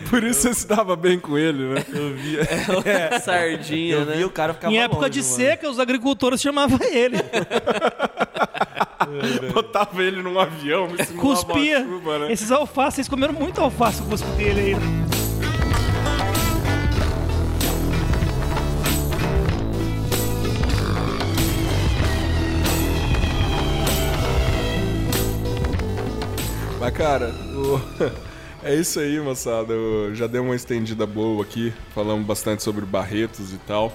[0.10, 1.84] Por isso você se dava bem com ele, né?
[1.92, 2.44] Eu via.
[3.20, 4.16] Sardinha, Eu né?
[4.18, 5.34] via o cara ficava em época longe, de mano.
[5.36, 7.18] seca, os agricultores chamavam ele.
[9.54, 11.84] Botava ele num avião, me Cuspia.
[11.84, 12.32] chuva, né?
[12.32, 15.23] Esses alfaces, vocês comeram muito alface com o cuspe dele aí.
[26.84, 27.82] Mas, cara, o-
[28.62, 29.72] é isso aí, moçada.
[29.74, 33.94] Eu já dei uma estendida boa aqui, falamos bastante sobre Barretos e tal.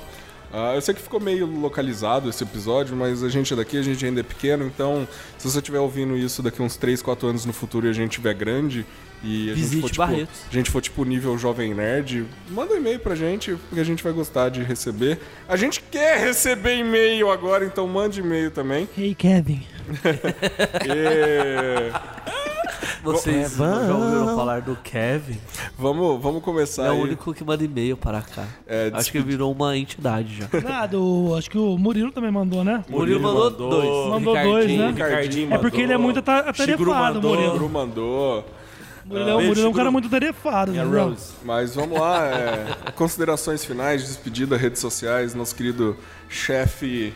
[0.50, 3.82] Ah, eu sei que ficou meio localizado esse episódio, mas a gente é daqui, a
[3.82, 7.44] gente ainda é pequeno, então se você estiver ouvindo isso daqui uns 3, 4 anos
[7.44, 8.86] no futuro e a gente estiver grande
[9.22, 12.98] e a gente for tipo, a gente for tipo nível jovem nerd, manda um e-mail
[12.98, 15.18] pra gente, porque a gente vai gostar de receber.
[15.46, 18.88] A gente quer receber e-mail agora, então mande e-mail também.
[18.96, 19.66] Hey, Kevin.
[20.86, 22.28] E...
[23.12, 25.38] Vocês já ouviram falar do Kevin?
[25.78, 27.00] Vamos, vamos começar É o aí.
[27.02, 28.44] único que manda e-mail para cá.
[28.66, 30.48] É, Acho que virou uma entidade já.
[30.68, 32.84] Ah, do, acho que o Murilo também mandou, né?
[32.88, 33.70] Murilo mandou, mandou.
[33.70, 34.10] dois.
[34.10, 34.88] Mandou dois, né?
[34.90, 37.34] Ricardinho É porque ele é muito atarefado, mandou.
[37.34, 37.52] Murilo.
[37.52, 38.44] Guru mandou.
[39.04, 40.74] Murilo, é- o Murilo é um cara muito atarefado.
[40.74, 41.08] E a entendeu?
[41.08, 41.32] Rose.
[41.44, 45.96] Mas vamos lá, é, considerações finais, despedida, redes sociais, nosso querido
[46.28, 47.14] chefe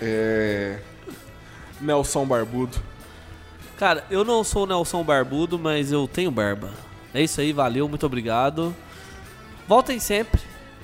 [0.00, 0.78] é,
[1.80, 2.78] Nelson Barbudo.
[3.78, 6.70] Cara, eu não sou o Nelson Barbudo, mas eu tenho barba.
[7.12, 8.74] É isso aí, valeu, muito obrigado.
[9.68, 10.40] Voltem sempre,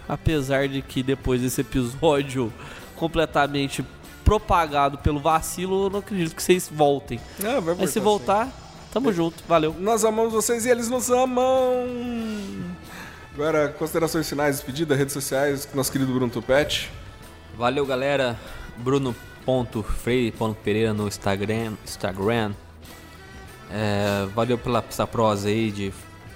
[0.08, 2.52] apesar de que depois desse episódio
[2.96, 3.84] completamente
[4.24, 7.18] propagado pelo vacilo, eu não acredito que vocês voltem.
[7.44, 8.48] Ah, vai Mas se voltar,
[8.92, 9.74] tamo junto, valeu.
[9.78, 11.44] Nós amamos vocês e eles nos amam.
[13.34, 16.90] Agora, considerações finais, despedida, redes sociais, nosso querido Bruno Tupete.
[17.56, 18.38] Valeu, galera.
[18.76, 21.72] Bruno.freire.pereira no Instagram.
[21.84, 22.52] Instagram.
[23.72, 25.92] É, valeu pela essa prosa aí de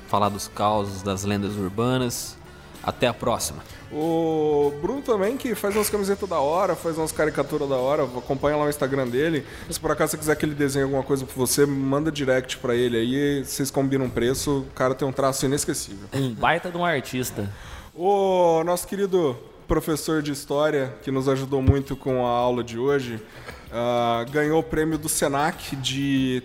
[0.08, 2.36] falar dos causos, das lendas urbanas.
[2.82, 3.62] Até a próxima.
[3.90, 8.56] O Bruno também, que faz umas camisetas da hora, faz umas caricaturas da hora, acompanha
[8.56, 9.44] lá o Instagram dele.
[9.68, 12.74] Se por acaso você quiser que ele desenhe alguma coisa pra você, manda direct pra
[12.76, 16.08] ele aí, vocês combinam um preço, o cara tem um traço inesquecível.
[16.12, 17.52] Um baita de um artista.
[17.94, 23.20] O nosso querido professor de história, que nos ajudou muito com a aula de hoje,
[23.72, 26.42] ah, ganhou o prêmio do Senac de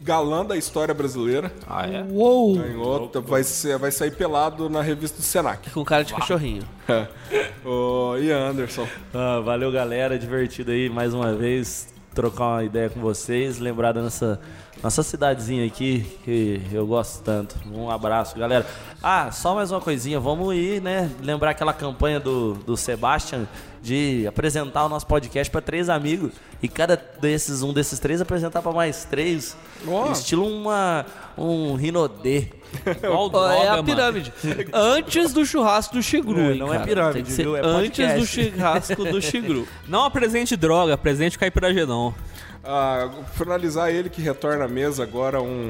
[0.00, 1.52] galã da história brasileira.
[1.68, 2.02] Ah, é?
[2.10, 2.56] Uou!
[2.56, 5.70] Ganhou, tá- vai, ser, vai sair pelado na revista do Senac.
[5.70, 6.62] Com cara de cachorrinho.
[7.64, 8.86] o Ian Anderson.
[9.12, 10.18] Ah, valeu, galera.
[10.18, 13.58] Divertido aí mais uma vez trocar uma ideia com vocês.
[13.58, 14.40] Lembrar da nossa,
[14.82, 17.56] nossa cidadezinha aqui, que eu gosto tanto.
[17.72, 18.66] Um abraço, galera.
[19.02, 20.20] Ah, só mais uma coisinha.
[20.20, 21.10] Vamos ir, né?
[21.22, 23.46] Lembrar aquela campanha do, do Sebastian
[23.82, 26.32] de apresentar o nosso podcast para três amigos
[26.62, 29.56] e cada desses, um desses três apresentar para mais três.
[29.86, 30.12] Ó.
[30.12, 31.06] Estilo uma,
[31.36, 32.46] um rinodê.
[33.00, 33.84] Qual Ó, droga, é a mano?
[33.84, 34.32] pirâmide.
[34.72, 36.86] Antes do churrasco do Xigru, É, hein, não é cara.
[36.86, 37.56] pirâmide, Tem que ser viu?
[37.56, 39.66] É antes do churrasco do Xigru.
[39.88, 42.14] Não apresente droga, apresente caipiragedão.
[42.62, 45.68] Ah, finalizar ele que retorna à mesa agora um.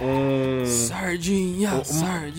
[0.00, 0.64] Um.
[0.64, 1.82] Sardinha,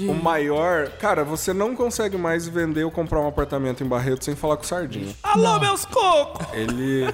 [0.10, 0.90] O maior.
[1.00, 4.64] Cara, você não consegue mais vender ou comprar um apartamento em Barreto sem falar com
[4.64, 5.14] o Sardinha.
[5.22, 6.46] Alô, meus cocos!
[6.54, 7.08] Ele.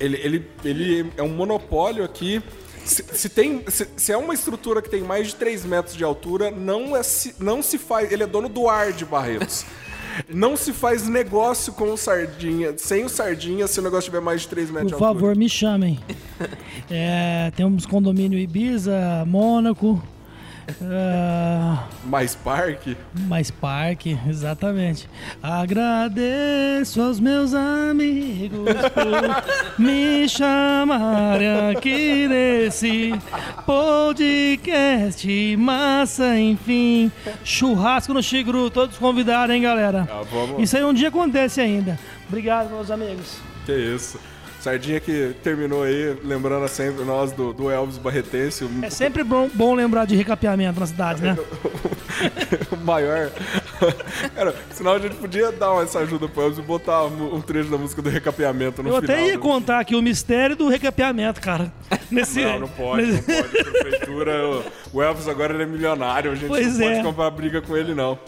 [0.00, 2.42] Ele, ele, ele é um monopólio aqui.
[2.84, 6.04] Se, se tem, se, se é uma estrutura que tem mais de 3 metros de
[6.04, 8.12] altura, não, é, se, não se faz.
[8.12, 9.64] Ele é dono do ar de Barretos.
[10.28, 14.42] Não se faz negócio com o Sardinha, sem o Sardinha, se o negócio tiver mais
[14.42, 15.20] de 3 metros Por de altura.
[15.20, 15.98] favor, me chamem.
[16.90, 20.00] É, temos condomínio Ibiza, Mônaco,
[20.82, 22.96] ah, Mais parque.
[23.26, 25.08] mais parque, exatamente.
[25.42, 33.14] Agradeço aos meus amigos por me chamarem aqui nesse
[33.66, 35.56] podcast.
[35.56, 37.10] Massa, enfim.
[37.44, 40.08] Churrasco no Xigru, todos convidados, hein, galera?
[40.10, 40.22] Ah.
[40.58, 41.98] Isso aí um dia acontece ainda.
[42.28, 43.38] Obrigado, meus amigos.
[43.66, 44.18] Que isso.
[44.64, 49.74] Sardinha que terminou aí, lembrando sempre nós do, do Elvis Barretense, É sempre bom, bom
[49.74, 51.36] lembrar de recapeamento na cidade, né?
[52.72, 53.30] o maior.
[54.34, 57.76] Cara, senão a gente podia dar essa ajuda pro Elvis e botar um, trecho da
[57.76, 59.16] música do recapeamento no Eu final.
[59.16, 61.70] até ia contar aqui o mistério do recapeamento, cara.
[62.10, 63.48] Nesse, Não, não pode, não pode.
[63.48, 64.46] Prefeitura.
[64.48, 66.90] o- O Elvis agora ele é milionário, a gente Pois não é.
[66.92, 68.18] pode comprar briga com ele, não.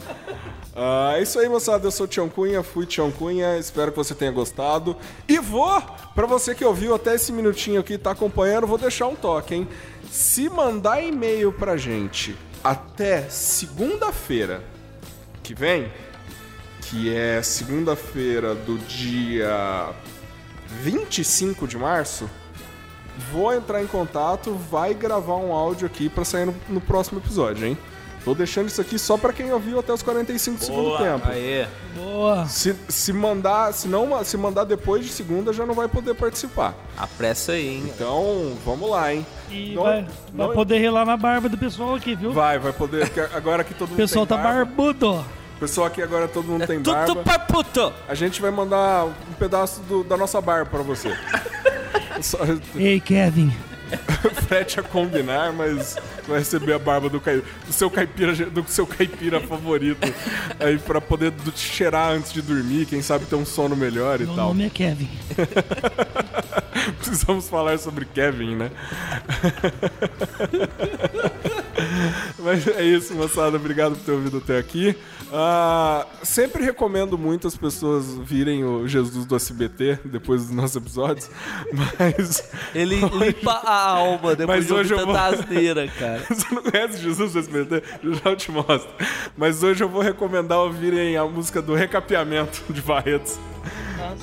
[0.79, 1.87] Ah, é isso aí, moçada.
[1.87, 3.57] Eu sou o Tião Cunha, fui Tião Cunha.
[3.57, 4.95] Espero que você tenha gostado.
[5.27, 5.81] E vou,
[6.15, 9.55] pra você que ouviu até esse minutinho aqui e tá acompanhando, vou deixar um toque,
[9.55, 9.69] hein?
[10.11, 14.63] Se mandar e-mail pra gente até segunda-feira
[15.43, 15.91] que vem,
[16.83, 19.89] que é segunda-feira do dia
[20.83, 22.29] 25 de março,
[23.33, 27.67] vou entrar em contato, vai gravar um áudio aqui pra sair no, no próximo episódio,
[27.67, 27.79] hein?
[28.27, 31.29] Tô deixando isso aqui só pra quem ouviu até os 45 do segundo tempo.
[31.31, 31.65] Aê.
[31.95, 32.45] Boa.
[32.47, 36.75] Se, se mandar, se não, se mandar depois de segunda já não vai poder participar.
[36.99, 37.85] Apressa aí, hein?
[37.87, 39.25] Então, vamos lá, hein?
[39.49, 42.33] E Não- vai, não- vai poder relar na barba do pessoal aqui, viu?
[42.33, 43.09] Vai, vai poder.
[43.33, 45.13] Agora que todo O mundo pessoal tem tá barba, barbudo.
[45.57, 47.23] O pessoal aqui agora todo mundo tem Tudo barba.
[47.23, 47.93] pra puto.
[48.09, 51.17] A gente vai mandar um pedaço do- da nossa barba pra você.
[52.75, 53.53] Ei, Kevin.
[54.47, 59.41] frete a combinar, mas vai receber a barba do, do seu caipira do seu caipira
[59.41, 60.13] favorito
[60.59, 64.21] aí pra poder do- te cheirar antes de dormir, quem sabe ter um sono melhor
[64.21, 64.49] e Meu tal.
[64.49, 65.09] nome é Kevin.
[66.99, 68.71] Precisamos falar sobre Kevin, né?
[72.39, 73.57] Mas é isso, moçada.
[73.57, 74.97] Obrigado por ter ouvido até aqui.
[75.33, 81.29] Ah, sempre recomendo muito as pessoas virem o Jesus do SBT depois dos nossos episódios.
[81.99, 82.43] Mas
[82.75, 86.23] Ele limpa a alma depois Mas de hoje tanta vou- asneira, cara.
[86.29, 87.83] você não conhece Jesus do SBT?
[88.03, 88.89] Eu já te mostro.
[89.37, 93.39] Mas hoje eu vou recomendar ouvirem a música do Recapeamento de Barretos.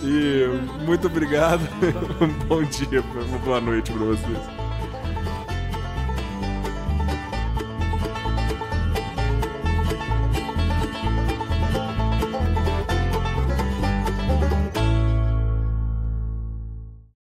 [0.02, 0.48] E
[0.86, 1.62] muito obrigado.
[2.22, 4.63] Um bom dia, uma boa noite pra vocês.